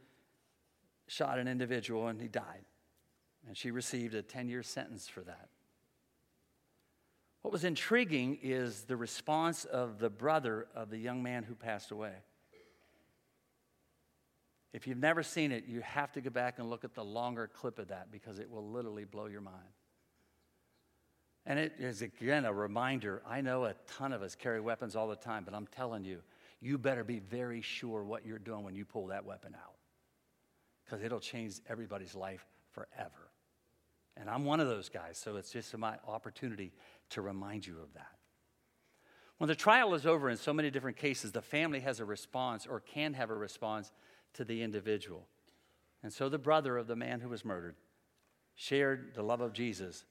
shot 1.07 1.39
an 1.39 1.47
individual 1.47 2.09
and 2.09 2.21
he 2.21 2.27
died. 2.27 2.65
And 3.47 3.57
she 3.57 3.71
received 3.71 4.15
a 4.15 4.23
10 4.23 4.49
year 4.49 4.65
sentence 4.65 5.07
for 5.07 5.21
that. 5.21 5.49
What 7.43 7.53
was 7.53 7.63
intriguing 7.63 8.39
is 8.43 8.83
the 8.83 8.97
response 8.97 9.65
of 9.65 10.01
the 10.01 10.11
brother 10.11 10.67
of 10.75 10.91
the 10.91 10.99
young 10.99 11.23
man 11.23 11.45
who 11.45 11.55
passed 11.55 11.93
away. 11.93 12.15
If 14.75 14.89
you've 14.89 14.99
never 14.99 15.23
seen 15.23 15.53
it, 15.53 15.67
you 15.69 15.81
have 15.83 16.11
to 16.13 16.21
go 16.21 16.31
back 16.31 16.59
and 16.59 16.69
look 16.69 16.83
at 16.83 16.95
the 16.95 17.05
longer 17.05 17.47
clip 17.47 17.79
of 17.79 17.89
that 17.89 18.11
because 18.11 18.41
it 18.41 18.51
will 18.51 18.69
literally 18.69 19.05
blow 19.05 19.27
your 19.27 19.41
mind. 19.41 19.57
And 21.47 21.61
it 21.61 21.75
is, 21.79 22.03
again, 22.03 22.45
a 22.45 22.53
reminder. 22.53 23.23
I 23.25 23.41
know 23.41 23.67
a 23.67 23.75
ton 23.87 24.13
of 24.13 24.21
us 24.21 24.35
carry 24.35 24.61
weapons 24.61 24.97
all 24.97 25.07
the 25.07 25.15
time, 25.15 25.45
but 25.45 25.55
I'm 25.55 25.69
telling 25.69 26.05
you, 26.05 26.23
you 26.61 26.77
better 26.77 27.05
be 27.05 27.21
very 27.21 27.61
sure 27.61 28.03
what 28.03 28.27
you're 28.27 28.41
doing 28.41 28.65
when 28.65 28.75
you 28.75 28.85
pull 28.85 29.07
that 29.09 29.25
weapon 29.25 29.55
out 29.55 29.77
because 30.85 31.05
it'll 31.05 31.21
change 31.21 31.61
everybody's 31.69 32.17
life 32.17 32.45
forever. 32.73 33.31
And 34.17 34.29
I'm 34.29 34.45
one 34.45 34.59
of 34.59 34.67
those 34.67 34.89
guys, 34.89 35.19
so 35.19 35.37
it's 35.37 35.53
just 35.53 35.77
my 35.79 35.99
opportunity 36.09 36.73
to 37.11 37.23
remind 37.23 37.65
you 37.65 37.79
of 37.81 37.95
that. 37.95 38.19
When 39.39 39.47
the 39.47 39.55
trial 39.55 39.95
is 39.95 40.05
over 40.05 40.31
in 40.31 40.37
so 40.37 40.53
many 40.53 40.71
different 40.71 40.97
cases, 40.97 41.31
the 41.31 41.43
family 41.43 41.81
has 41.81 42.01
a 42.01 42.05
response 42.05 42.67
or 42.67 42.81
can 42.81 43.15
have 43.15 43.31
a 43.31 43.35
response 43.35 43.93
to 44.35 44.45
the 44.45 44.63
individual. 44.63 45.27
And 46.03 46.13
so 46.13 46.29
the 46.29 46.39
brother 46.39 46.77
of 46.77 46.87
the 46.87 46.97
man 46.97 47.21
who 47.21 47.29
was 47.29 47.45
murdered 47.45 47.77
shared 48.55 49.15
the 49.15 49.23
love 49.23 49.41
of 49.41 49.53
Jesus 49.53 50.05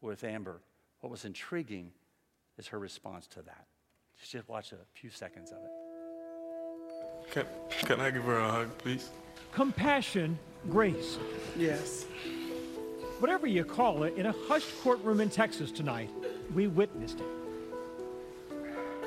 with 0.00 0.24
Amber 0.24 0.60
what 1.00 1.10
was 1.10 1.24
intriguing 1.24 1.92
is 2.58 2.66
her 2.68 2.78
response 2.78 3.26
to 3.28 3.42
that. 3.42 3.66
Just 4.28 4.48
watch 4.48 4.72
a 4.72 4.78
few 4.94 5.10
seconds 5.10 5.52
of 5.52 5.58
it. 5.58 5.70
Can, 7.30 7.46
can 7.86 8.00
I 8.00 8.10
give 8.10 8.24
her 8.24 8.38
a 8.38 8.50
hug, 8.50 8.78
please? 8.78 9.10
Compassion, 9.52 10.38
grace. 10.68 11.18
Yes. 11.56 12.06
Whatever 13.18 13.46
you 13.46 13.64
call 13.64 14.02
it, 14.04 14.16
in 14.16 14.26
a 14.26 14.34
hushed 14.48 14.72
courtroom 14.82 15.20
in 15.20 15.30
Texas 15.30 15.70
tonight, 15.70 16.10
we 16.54 16.66
witnessed 16.66 17.20
it. 17.20 17.26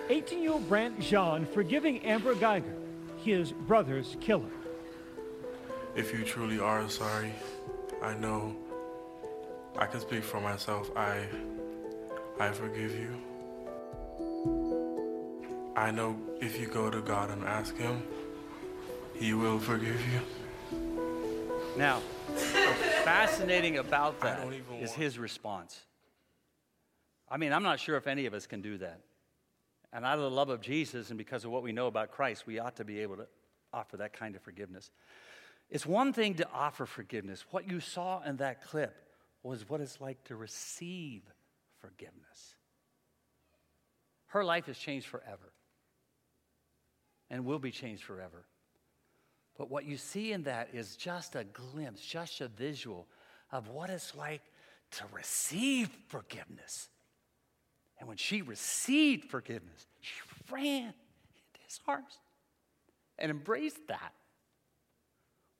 18 0.09 0.41
year 0.41 0.53
old 0.53 0.67
Brandt 0.67 0.99
Jean 0.99 1.45
forgiving 1.45 1.99
Amber 1.99 2.33
Geiger, 2.35 2.75
his 3.23 3.51
brother's 3.51 4.15
killer. 4.21 4.49
If 5.99 6.13
you 6.13 6.23
truly 6.23 6.59
are 6.59 6.87
sorry, 6.87 7.33
I 8.01 8.13
know 8.13 8.55
I 9.77 9.85
can 9.85 9.99
speak 9.99 10.23
for 10.23 10.39
myself. 10.39 10.89
I 10.95 11.25
I 12.39 12.51
forgive 12.51 12.95
you. 12.95 13.11
I 15.75 15.91
know 15.91 16.15
if 16.39 16.57
you 16.57 16.67
go 16.67 16.89
to 16.89 17.01
God 17.01 17.31
and 17.31 17.43
ask 17.43 17.75
Him, 17.75 18.01
He 19.13 19.33
will 19.33 19.59
forgive 19.59 19.99
you. 20.13 20.21
Now, 21.75 21.99
fascinating 23.03 23.77
about 23.77 24.21
that 24.21 24.47
is 24.79 24.93
his 24.93 25.19
response. 25.19 25.81
I 27.29 27.35
mean, 27.35 27.51
I'm 27.51 27.63
not 27.63 27.77
sure 27.77 27.97
if 27.97 28.07
any 28.07 28.25
of 28.25 28.33
us 28.33 28.47
can 28.47 28.61
do 28.61 28.77
that. 28.77 29.01
And 29.91 30.05
out 30.05 30.17
of 30.17 30.23
the 30.23 30.31
love 30.31 30.47
of 30.47 30.61
Jesus 30.61 31.09
and 31.09 31.17
because 31.17 31.43
of 31.43 31.51
what 31.51 31.61
we 31.61 31.73
know 31.73 31.87
about 31.87 32.11
Christ, 32.11 32.47
we 32.47 32.57
ought 32.57 32.77
to 32.77 32.85
be 32.85 32.99
able 32.99 33.17
to 33.17 33.27
offer 33.73 33.97
that 33.97 34.13
kind 34.13 34.37
of 34.37 34.41
forgiveness. 34.41 34.91
It's 35.69 35.85
one 35.85 36.13
thing 36.13 36.35
to 36.35 36.47
offer 36.51 36.85
forgiveness. 36.85 37.45
What 37.51 37.69
you 37.69 37.79
saw 37.79 38.21
in 38.23 38.37
that 38.37 38.63
clip 38.63 38.95
was 39.43 39.69
what 39.69 39.81
it's 39.81 40.01
like 40.01 40.23
to 40.25 40.35
receive 40.35 41.21
forgiveness. 41.79 42.55
Her 44.27 44.43
life 44.43 44.65
has 44.65 44.77
changed 44.77 45.07
forever 45.07 45.53
and 47.29 47.45
will 47.45 47.59
be 47.59 47.71
changed 47.71 48.03
forever. 48.03 48.45
But 49.57 49.69
what 49.69 49.85
you 49.85 49.97
see 49.97 50.31
in 50.31 50.43
that 50.43 50.69
is 50.73 50.95
just 50.95 51.35
a 51.35 51.43
glimpse, 51.43 52.01
just 52.01 52.41
a 52.41 52.47
visual 52.47 53.07
of 53.51 53.67
what 53.67 53.89
it's 53.89 54.15
like 54.15 54.41
to 54.91 55.03
receive 55.11 55.89
forgiveness. 56.07 56.89
And 57.99 58.07
when 58.07 58.17
she 58.17 58.41
received 58.41 59.29
forgiveness, 59.29 59.85
she 59.99 60.13
ran 60.49 60.85
into 60.85 61.59
his 61.65 61.79
arms 61.87 62.19
and 63.17 63.29
embraced 63.29 63.87
that. 63.87 64.13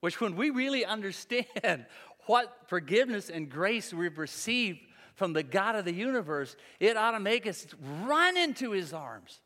Which, 0.01 0.21
when 0.21 0.35
we 0.35 0.49
really 0.49 0.85
understand 0.85 1.85
what 2.25 2.55
forgiveness 2.67 3.29
and 3.29 3.49
grace 3.49 3.93
we've 3.93 4.17
received 4.17 4.79
from 5.15 5.33
the 5.33 5.43
God 5.43 5.75
of 5.75 5.85
the 5.85 5.93
universe, 5.93 6.55
it 6.79 6.95
ought 6.95 7.12
to 7.12 7.19
make 7.19 7.45
us 7.45 7.67
run 8.03 8.38
into 8.38 8.71
his 8.71 8.93
arms 8.93 9.41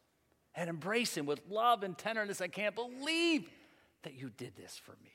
and 0.55 0.69
embrace 0.69 1.17
him 1.17 1.25
with 1.25 1.41
love 1.49 1.83
and 1.83 1.97
tenderness. 1.97 2.41
I 2.41 2.47
can't 2.47 2.75
believe 2.75 3.49
that 4.03 4.13
you 4.13 4.29
did 4.29 4.55
this 4.55 4.79
for 4.83 4.91
me. 5.03 5.11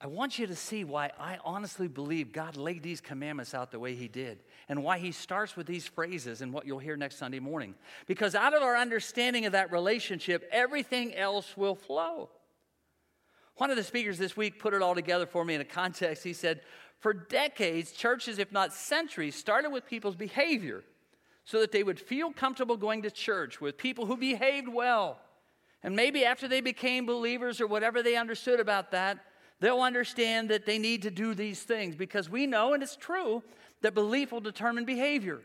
I 0.00 0.06
want 0.06 0.38
you 0.38 0.46
to 0.46 0.54
see 0.54 0.84
why 0.84 1.10
I 1.18 1.38
honestly 1.44 1.88
believe 1.88 2.32
God 2.32 2.56
laid 2.56 2.84
these 2.84 3.00
commandments 3.00 3.52
out 3.52 3.72
the 3.72 3.80
way 3.80 3.96
He 3.96 4.06
did, 4.06 4.38
and 4.68 4.84
why 4.84 4.98
He 4.98 5.10
starts 5.10 5.56
with 5.56 5.66
these 5.66 5.88
phrases 5.88 6.40
and 6.40 6.52
what 6.52 6.66
you'll 6.66 6.78
hear 6.78 6.96
next 6.96 7.16
Sunday 7.16 7.40
morning. 7.40 7.74
Because 8.06 8.36
out 8.36 8.54
of 8.54 8.62
our 8.62 8.76
understanding 8.76 9.44
of 9.44 9.52
that 9.52 9.72
relationship, 9.72 10.48
everything 10.52 11.14
else 11.14 11.56
will 11.56 11.74
flow. 11.74 12.30
One 13.56 13.70
of 13.70 13.76
the 13.76 13.82
speakers 13.82 14.18
this 14.18 14.36
week 14.36 14.60
put 14.60 14.72
it 14.72 14.82
all 14.82 14.94
together 14.94 15.26
for 15.26 15.44
me 15.44 15.56
in 15.56 15.60
a 15.60 15.64
context. 15.64 16.22
He 16.22 16.32
said, 16.32 16.60
For 17.00 17.12
decades, 17.12 17.90
churches, 17.90 18.38
if 18.38 18.52
not 18.52 18.72
centuries, 18.72 19.34
started 19.34 19.70
with 19.70 19.84
people's 19.84 20.14
behavior 20.14 20.84
so 21.44 21.58
that 21.58 21.72
they 21.72 21.82
would 21.82 21.98
feel 21.98 22.30
comfortable 22.30 22.76
going 22.76 23.02
to 23.02 23.10
church 23.10 23.60
with 23.60 23.76
people 23.76 24.06
who 24.06 24.16
behaved 24.16 24.68
well. 24.68 25.18
And 25.82 25.96
maybe 25.96 26.24
after 26.24 26.46
they 26.46 26.60
became 26.60 27.04
believers 27.04 27.60
or 27.60 27.66
whatever 27.66 28.00
they 28.00 28.16
understood 28.16 28.60
about 28.60 28.92
that, 28.92 29.18
they'll 29.60 29.80
understand 29.80 30.48
that 30.50 30.66
they 30.66 30.78
need 30.78 31.02
to 31.02 31.10
do 31.10 31.34
these 31.34 31.62
things 31.62 31.94
because 31.94 32.28
we 32.28 32.46
know, 32.46 32.74
and 32.74 32.82
it's 32.82 32.96
true, 32.96 33.42
that 33.82 33.94
belief 33.94 34.32
will 34.32 34.40
determine 34.40 34.84
behavior. 34.84 35.40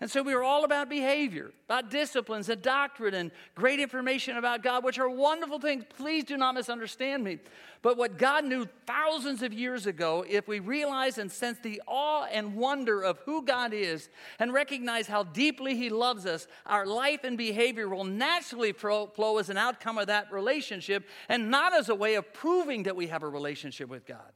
And 0.00 0.08
so 0.08 0.22
we 0.22 0.32
are 0.32 0.44
all 0.44 0.64
about 0.64 0.88
behavior, 0.88 1.50
about 1.64 1.90
disciplines 1.90 2.48
and 2.48 2.62
doctrine 2.62 3.14
and 3.14 3.32
great 3.56 3.80
information 3.80 4.36
about 4.36 4.62
God, 4.62 4.84
which 4.84 5.00
are 5.00 5.10
wonderful 5.10 5.58
things. 5.58 5.84
Please 5.96 6.22
do 6.22 6.36
not 6.36 6.54
misunderstand 6.54 7.24
me. 7.24 7.40
But 7.82 7.96
what 7.96 8.16
God 8.16 8.44
knew 8.44 8.68
thousands 8.86 9.42
of 9.42 9.52
years 9.52 9.86
ago, 9.86 10.24
if 10.28 10.46
we 10.46 10.60
realize 10.60 11.18
and 11.18 11.32
sense 11.32 11.58
the 11.60 11.82
awe 11.88 12.26
and 12.26 12.54
wonder 12.54 13.02
of 13.02 13.18
who 13.24 13.42
God 13.42 13.72
is 13.72 14.08
and 14.38 14.52
recognize 14.52 15.08
how 15.08 15.24
deeply 15.24 15.74
He 15.74 15.90
loves 15.90 16.26
us, 16.26 16.46
our 16.64 16.86
life 16.86 17.24
and 17.24 17.36
behavior 17.36 17.88
will 17.88 18.04
naturally 18.04 18.72
flow 18.72 19.38
as 19.38 19.50
an 19.50 19.56
outcome 19.56 19.98
of 19.98 20.06
that 20.06 20.30
relationship 20.30 21.08
and 21.28 21.50
not 21.50 21.74
as 21.74 21.88
a 21.88 21.94
way 21.94 22.14
of 22.14 22.32
proving 22.32 22.84
that 22.84 22.94
we 22.94 23.08
have 23.08 23.24
a 23.24 23.28
relationship 23.28 23.88
with 23.88 24.06
God. 24.06 24.32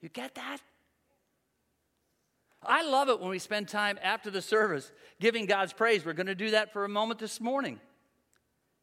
You 0.00 0.08
get 0.08 0.34
that? 0.36 0.60
I 2.68 2.82
love 2.82 3.08
it 3.08 3.20
when 3.20 3.30
we 3.30 3.38
spend 3.38 3.68
time 3.68 3.98
after 4.02 4.30
the 4.30 4.42
service 4.42 4.92
giving 5.20 5.46
God's 5.46 5.72
praise. 5.72 6.04
We're 6.04 6.12
going 6.12 6.26
to 6.26 6.34
do 6.34 6.50
that 6.50 6.72
for 6.72 6.84
a 6.84 6.88
moment 6.88 7.20
this 7.20 7.40
morning. 7.40 7.80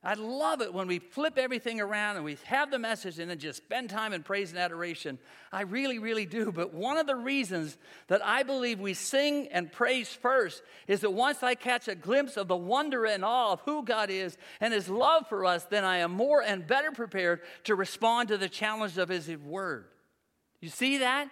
I 0.06 0.16
love 0.16 0.62
it 0.62 0.74
when 0.74 0.88
we 0.88 1.00
flip 1.00 1.38
everything 1.38 1.80
around 1.80 2.18
and 2.18 2.26
we 2.26 2.38
have 2.44 2.70
the 2.70 2.78
message 2.78 3.20
and 3.20 3.30
then 3.30 3.40
just 3.40 3.64
spend 3.64 3.90
time 3.90 4.12
in 4.12 4.22
praise 4.22 4.50
and 4.50 4.60
adoration. 4.60 5.18
I 5.50 5.62
really, 5.62 5.98
really 5.98 6.26
do. 6.26 6.52
But 6.52 6.74
one 6.74 6.98
of 6.98 7.08
the 7.08 7.16
reasons 7.16 7.78
that 8.08 8.24
I 8.26 8.44
believe 8.44 8.82
we 8.82 8.96
sing 8.96 9.48
and 9.48 9.72
praise 9.72 10.10
first 10.10 10.62
is 10.88 11.00
that 11.02 11.12
once 11.12 11.42
I 11.42 11.56
catch 11.56 11.88
a 11.88 11.96
glimpse 11.96 12.36
of 12.36 12.50
the 12.50 12.56
wonder 12.56 13.06
and 13.06 13.24
awe 13.24 13.54
of 13.54 13.62
who 13.62 13.86
God 13.86 14.10
is 14.10 14.38
and 14.60 14.74
His 14.74 14.90
love 14.90 15.30
for 15.30 15.46
us, 15.46 15.64
then 15.64 15.86
I 15.86 16.00
am 16.00 16.12
more 16.12 16.44
and 16.44 16.68
better 16.68 16.92
prepared 16.92 17.40
to 17.64 17.74
respond 17.74 18.28
to 18.28 18.38
the 18.38 18.50
challenge 18.50 18.98
of 18.98 19.08
His 19.08 19.30
word. 19.30 19.86
You 20.60 20.68
see 20.68 20.98
that? 20.98 21.30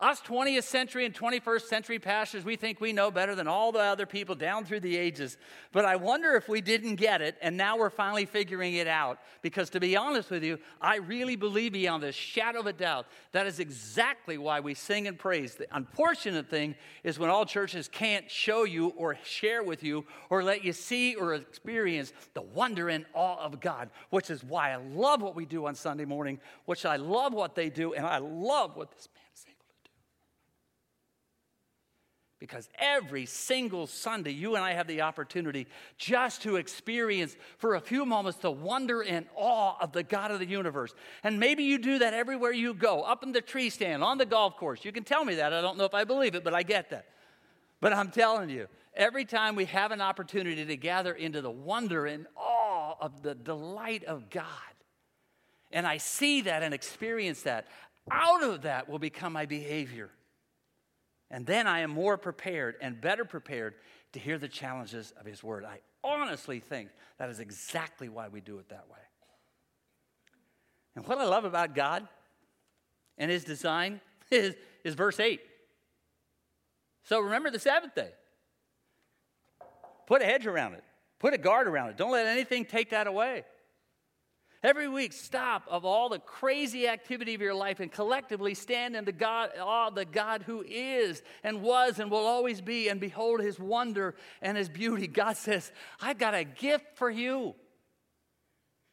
Us 0.00 0.20
20th 0.20 0.62
century 0.62 1.04
and 1.04 1.12
21st 1.12 1.62
century 1.62 1.98
pastors, 1.98 2.44
we 2.44 2.54
think 2.54 2.80
we 2.80 2.92
know 2.92 3.10
better 3.10 3.34
than 3.34 3.48
all 3.48 3.72
the 3.72 3.80
other 3.80 4.06
people 4.06 4.36
down 4.36 4.64
through 4.64 4.78
the 4.78 4.96
ages. 4.96 5.36
But 5.72 5.84
I 5.84 5.96
wonder 5.96 6.36
if 6.36 6.48
we 6.48 6.60
didn't 6.60 6.94
get 6.94 7.20
it 7.20 7.36
and 7.42 7.56
now 7.56 7.76
we're 7.76 7.90
finally 7.90 8.24
figuring 8.24 8.74
it 8.74 8.86
out. 8.86 9.18
Because 9.42 9.70
to 9.70 9.80
be 9.80 9.96
honest 9.96 10.30
with 10.30 10.44
you, 10.44 10.60
I 10.80 10.98
really 10.98 11.34
believe 11.34 11.72
beyond 11.72 12.04
the 12.04 12.12
shadow 12.12 12.60
of 12.60 12.68
a 12.68 12.72
doubt 12.72 13.06
that 13.32 13.48
is 13.48 13.58
exactly 13.58 14.38
why 14.38 14.60
we 14.60 14.74
sing 14.74 15.08
and 15.08 15.18
praise. 15.18 15.56
The 15.56 15.66
unfortunate 15.72 16.48
thing 16.48 16.76
is 17.02 17.18
when 17.18 17.28
all 17.28 17.44
churches 17.44 17.88
can't 17.88 18.30
show 18.30 18.62
you 18.62 18.90
or 18.90 19.18
share 19.24 19.64
with 19.64 19.82
you 19.82 20.04
or 20.30 20.44
let 20.44 20.64
you 20.64 20.72
see 20.72 21.16
or 21.16 21.34
experience 21.34 22.12
the 22.34 22.42
wonder 22.42 22.88
and 22.88 23.04
awe 23.14 23.44
of 23.44 23.60
God, 23.60 23.90
which 24.10 24.30
is 24.30 24.44
why 24.44 24.70
I 24.70 24.76
love 24.76 25.22
what 25.22 25.34
we 25.34 25.44
do 25.44 25.66
on 25.66 25.74
Sunday 25.74 26.04
morning, 26.04 26.38
which 26.66 26.86
I 26.86 26.94
love 26.94 27.32
what 27.32 27.56
they 27.56 27.68
do, 27.68 27.94
and 27.94 28.06
I 28.06 28.18
love 28.18 28.76
what 28.76 28.92
this 28.92 29.08
man 29.12 29.27
Because 32.38 32.68
every 32.78 33.26
single 33.26 33.88
Sunday, 33.88 34.30
you 34.30 34.54
and 34.54 34.64
I 34.64 34.72
have 34.72 34.86
the 34.86 35.00
opportunity 35.00 35.66
just 35.96 36.42
to 36.42 36.56
experience 36.56 37.36
for 37.58 37.74
a 37.74 37.80
few 37.80 38.06
moments 38.06 38.38
the 38.38 38.50
wonder 38.50 39.02
and 39.02 39.26
awe 39.34 39.76
of 39.80 39.92
the 39.92 40.04
God 40.04 40.30
of 40.30 40.38
the 40.38 40.46
universe. 40.46 40.94
And 41.24 41.40
maybe 41.40 41.64
you 41.64 41.78
do 41.78 41.98
that 41.98 42.14
everywhere 42.14 42.52
you 42.52 42.74
go, 42.74 43.02
up 43.02 43.24
in 43.24 43.32
the 43.32 43.40
tree 43.40 43.70
stand, 43.70 44.04
on 44.04 44.18
the 44.18 44.26
golf 44.26 44.56
course. 44.56 44.84
You 44.84 44.92
can 44.92 45.02
tell 45.02 45.24
me 45.24 45.34
that. 45.36 45.52
I 45.52 45.60
don't 45.60 45.76
know 45.76 45.84
if 45.84 45.94
I 45.94 46.04
believe 46.04 46.36
it, 46.36 46.44
but 46.44 46.54
I 46.54 46.62
get 46.62 46.90
that. 46.90 47.06
But 47.80 47.92
I'm 47.92 48.10
telling 48.10 48.50
you, 48.50 48.68
Every 48.98 49.24
time 49.24 49.54
we 49.54 49.66
have 49.66 49.92
an 49.92 50.00
opportunity 50.00 50.64
to 50.64 50.76
gather 50.76 51.12
into 51.12 51.40
the 51.40 51.50
wonder 51.52 52.06
and 52.06 52.26
awe 52.36 52.96
of 53.00 53.22
the 53.22 53.32
delight 53.32 54.02
of 54.02 54.28
God, 54.28 54.44
and 55.70 55.86
I 55.86 55.98
see 55.98 56.40
that 56.42 56.64
and 56.64 56.74
experience 56.74 57.42
that, 57.42 57.68
out 58.10 58.42
of 58.42 58.62
that 58.62 58.88
will 58.88 58.98
become 58.98 59.32
my 59.32 59.46
behavior. 59.46 60.10
And 61.30 61.44
then 61.44 61.66
I 61.66 61.80
am 61.80 61.90
more 61.90 62.16
prepared 62.16 62.76
and 62.80 63.00
better 63.00 63.24
prepared 63.24 63.74
to 64.12 64.18
hear 64.18 64.38
the 64.38 64.48
challenges 64.48 65.12
of 65.18 65.26
His 65.26 65.42
Word. 65.42 65.64
I 65.64 65.80
honestly 66.02 66.60
think 66.60 66.88
that 67.18 67.28
is 67.28 67.40
exactly 67.40 68.08
why 68.08 68.28
we 68.28 68.40
do 68.40 68.58
it 68.58 68.68
that 68.70 68.88
way. 68.90 68.98
And 70.96 71.06
what 71.06 71.18
I 71.18 71.24
love 71.24 71.44
about 71.44 71.74
God 71.74 72.08
and 73.18 73.30
His 73.30 73.44
design 73.44 74.00
is, 74.30 74.54
is 74.84 74.94
verse 74.94 75.20
8. 75.20 75.40
So 77.04 77.20
remember 77.20 77.50
the 77.50 77.58
Sabbath 77.58 77.94
day. 77.94 78.10
Put 80.06 80.22
a 80.22 80.24
hedge 80.24 80.46
around 80.46 80.72
it, 80.74 80.84
put 81.18 81.34
a 81.34 81.38
guard 81.38 81.68
around 81.68 81.90
it. 81.90 81.98
Don't 81.98 82.12
let 82.12 82.26
anything 82.26 82.64
take 82.64 82.90
that 82.90 83.06
away. 83.06 83.44
Every 84.62 84.88
week, 84.88 85.12
stop 85.12 85.62
of 85.68 85.84
all 85.84 86.08
the 86.08 86.18
crazy 86.18 86.88
activity 86.88 87.34
of 87.34 87.40
your 87.40 87.54
life 87.54 87.78
and 87.78 87.92
collectively 87.92 88.54
stand 88.54 88.96
in 88.96 89.04
the 89.04 89.12
God, 89.12 89.50
awe 89.60 89.90
the 89.90 90.04
God 90.04 90.42
who 90.42 90.64
is 90.66 91.22
and 91.44 91.62
was 91.62 92.00
and 92.00 92.10
will 92.10 92.26
always 92.26 92.60
be, 92.60 92.88
and 92.88 93.00
behold 93.00 93.40
his 93.40 93.60
wonder 93.60 94.16
and 94.42 94.56
his 94.56 94.68
beauty. 94.68 95.06
God 95.06 95.36
says, 95.36 95.70
I've 96.00 96.18
got 96.18 96.34
a 96.34 96.42
gift 96.42 96.96
for 96.96 97.08
you. 97.08 97.54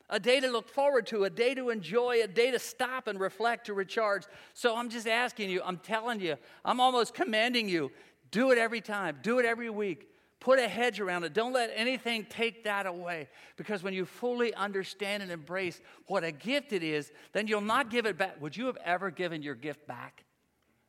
A 0.07 0.19
day 0.19 0.39
to 0.39 0.49
look 0.49 0.69
forward 0.69 1.07
to, 1.07 1.23
a 1.23 1.31
day 1.31 1.55
to 1.55 1.71
enjoy, 1.71 2.21
a 2.21 2.27
day 2.27 2.51
to 2.51 2.59
stop 2.59 3.07
and 3.07 3.19
reflect, 3.19 3.65
to 3.65 3.73
recharge. 3.73 4.25
So 4.53 4.77
I'm 4.77 4.89
just 4.89 5.07
asking 5.07 5.49
you, 5.49 5.63
I'm 5.65 5.77
telling 5.77 6.19
you, 6.19 6.35
I'm 6.63 6.79
almost 6.79 7.15
commanding 7.15 7.67
you 7.67 7.91
do 8.29 8.51
it 8.51 8.59
every 8.59 8.81
time, 8.81 9.17
do 9.23 9.39
it 9.39 9.45
every 9.45 9.71
week. 9.71 10.09
Put 10.39 10.59
a 10.59 10.67
hedge 10.67 10.99
around 10.99 11.23
it. 11.23 11.33
Don't 11.33 11.53
let 11.53 11.71
anything 11.75 12.25
take 12.29 12.65
that 12.65 12.85
away. 12.85 13.29
Because 13.55 13.81
when 13.81 13.93
you 13.93 14.05
fully 14.05 14.53
understand 14.53 15.23
and 15.23 15.31
embrace 15.31 15.81
what 16.07 16.23
a 16.23 16.31
gift 16.31 16.73
it 16.73 16.83
is, 16.83 17.11
then 17.31 17.47
you'll 17.47 17.61
not 17.61 17.89
give 17.89 18.05
it 18.05 18.17
back. 18.17 18.39
Would 18.41 18.55
you 18.55 18.67
have 18.67 18.77
ever 18.83 19.09
given 19.09 19.41
your 19.41 19.55
gift 19.55 19.87
back 19.87 20.23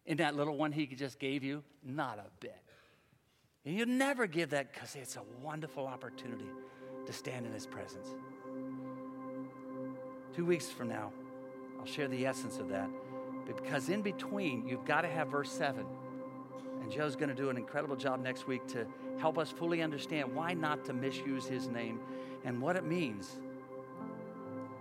in 0.05 0.19
that 0.19 0.37
little 0.37 0.57
one 0.57 0.73
he 0.73 0.87
just 0.87 1.19
gave 1.19 1.43
you? 1.43 1.63
Not 1.83 2.19
a 2.19 2.27
bit. 2.41 2.61
And 3.65 3.75
you 3.75 3.87
never 3.87 4.27
give 4.27 4.51
that 4.51 4.73
because 4.73 4.95
it's 4.95 5.17
a 5.17 5.23
wonderful 5.43 5.87
opportunity 5.87 6.49
to 7.07 7.13
stand 7.13 7.47
in 7.47 7.53
his 7.53 7.67
presence. 7.67 8.09
Two 10.35 10.45
weeks 10.45 10.67
from 10.67 10.89
now, 10.89 11.13
I'll 11.79 11.87
share 11.87 12.09
the 12.09 12.27
essence 12.27 12.59
of 12.59 12.69
that. 12.69 12.91
Because 13.47 13.89
in 13.89 14.03
between, 14.03 14.69
you've 14.69 14.85
got 14.85 15.03
to 15.03 15.09
have 15.09 15.29
verse 15.29 15.51
7. 15.51 15.87
And 16.87 16.95
Joe's 16.95 17.17
going 17.17 17.31
to 17.31 17.35
do 17.35 17.51
an 17.51 17.57
incredible 17.57 17.97
job 17.97 18.23
next 18.23 18.47
week 18.47 18.65
to 18.69 18.87
help 19.19 19.39
us 19.39 19.51
fully 19.51 19.83
understand 19.83 20.33
why 20.33 20.55
not 20.55 20.85
to 20.85 20.93
misuse 20.93 21.45
his 21.45 21.67
name 21.67 21.99
and 22.45 22.63
what 22.63 22.77
it 22.77 22.85
means 22.85 23.41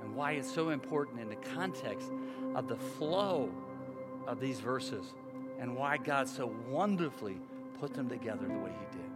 and 0.04 0.16
why 0.16 0.34
it's 0.34 0.54
so 0.54 0.70
important 0.70 1.20
in 1.20 1.30
the 1.30 1.36
context 1.36 2.12
of 2.54 2.68
the 2.68 2.76
flow 2.76 3.50
of 4.28 4.40
these 4.40 4.60
verses 4.60 5.16
and 5.60 5.76
why 5.76 5.98
God 5.98 6.28
so 6.28 6.54
wonderfully 6.70 7.40
put 7.80 7.96
them 7.96 8.08
together 8.08 8.46
the 8.46 8.54
way 8.54 8.70
he 8.70 8.98
did. 8.98 9.10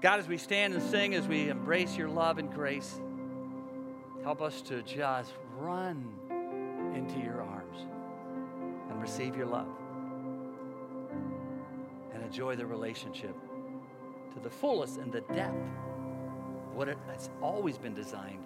God, 0.00 0.18
as 0.18 0.28
we 0.28 0.38
stand 0.38 0.72
and 0.72 0.82
sing, 0.82 1.14
as 1.14 1.28
we 1.28 1.50
embrace 1.50 1.94
your 1.94 2.08
love 2.08 2.38
and 2.38 2.50
grace, 2.50 2.98
help 4.22 4.40
us 4.40 4.62
to 4.62 4.80
just 4.84 5.34
run 5.58 6.10
into 6.94 7.20
your 7.20 7.42
arms 7.42 7.80
and 8.88 8.98
receive 9.02 9.36
your 9.36 9.44
love 9.44 9.68
enjoy 12.30 12.54
the 12.54 12.64
relationship 12.64 13.34
to 14.32 14.38
the 14.38 14.48
fullest 14.48 14.98
and 14.98 15.12
the 15.12 15.20
depth 15.34 15.56
of 15.56 16.76
what 16.76 16.88
it 16.88 16.96
has 17.08 17.28
always 17.42 17.76
been 17.76 17.92
designed 17.92 18.44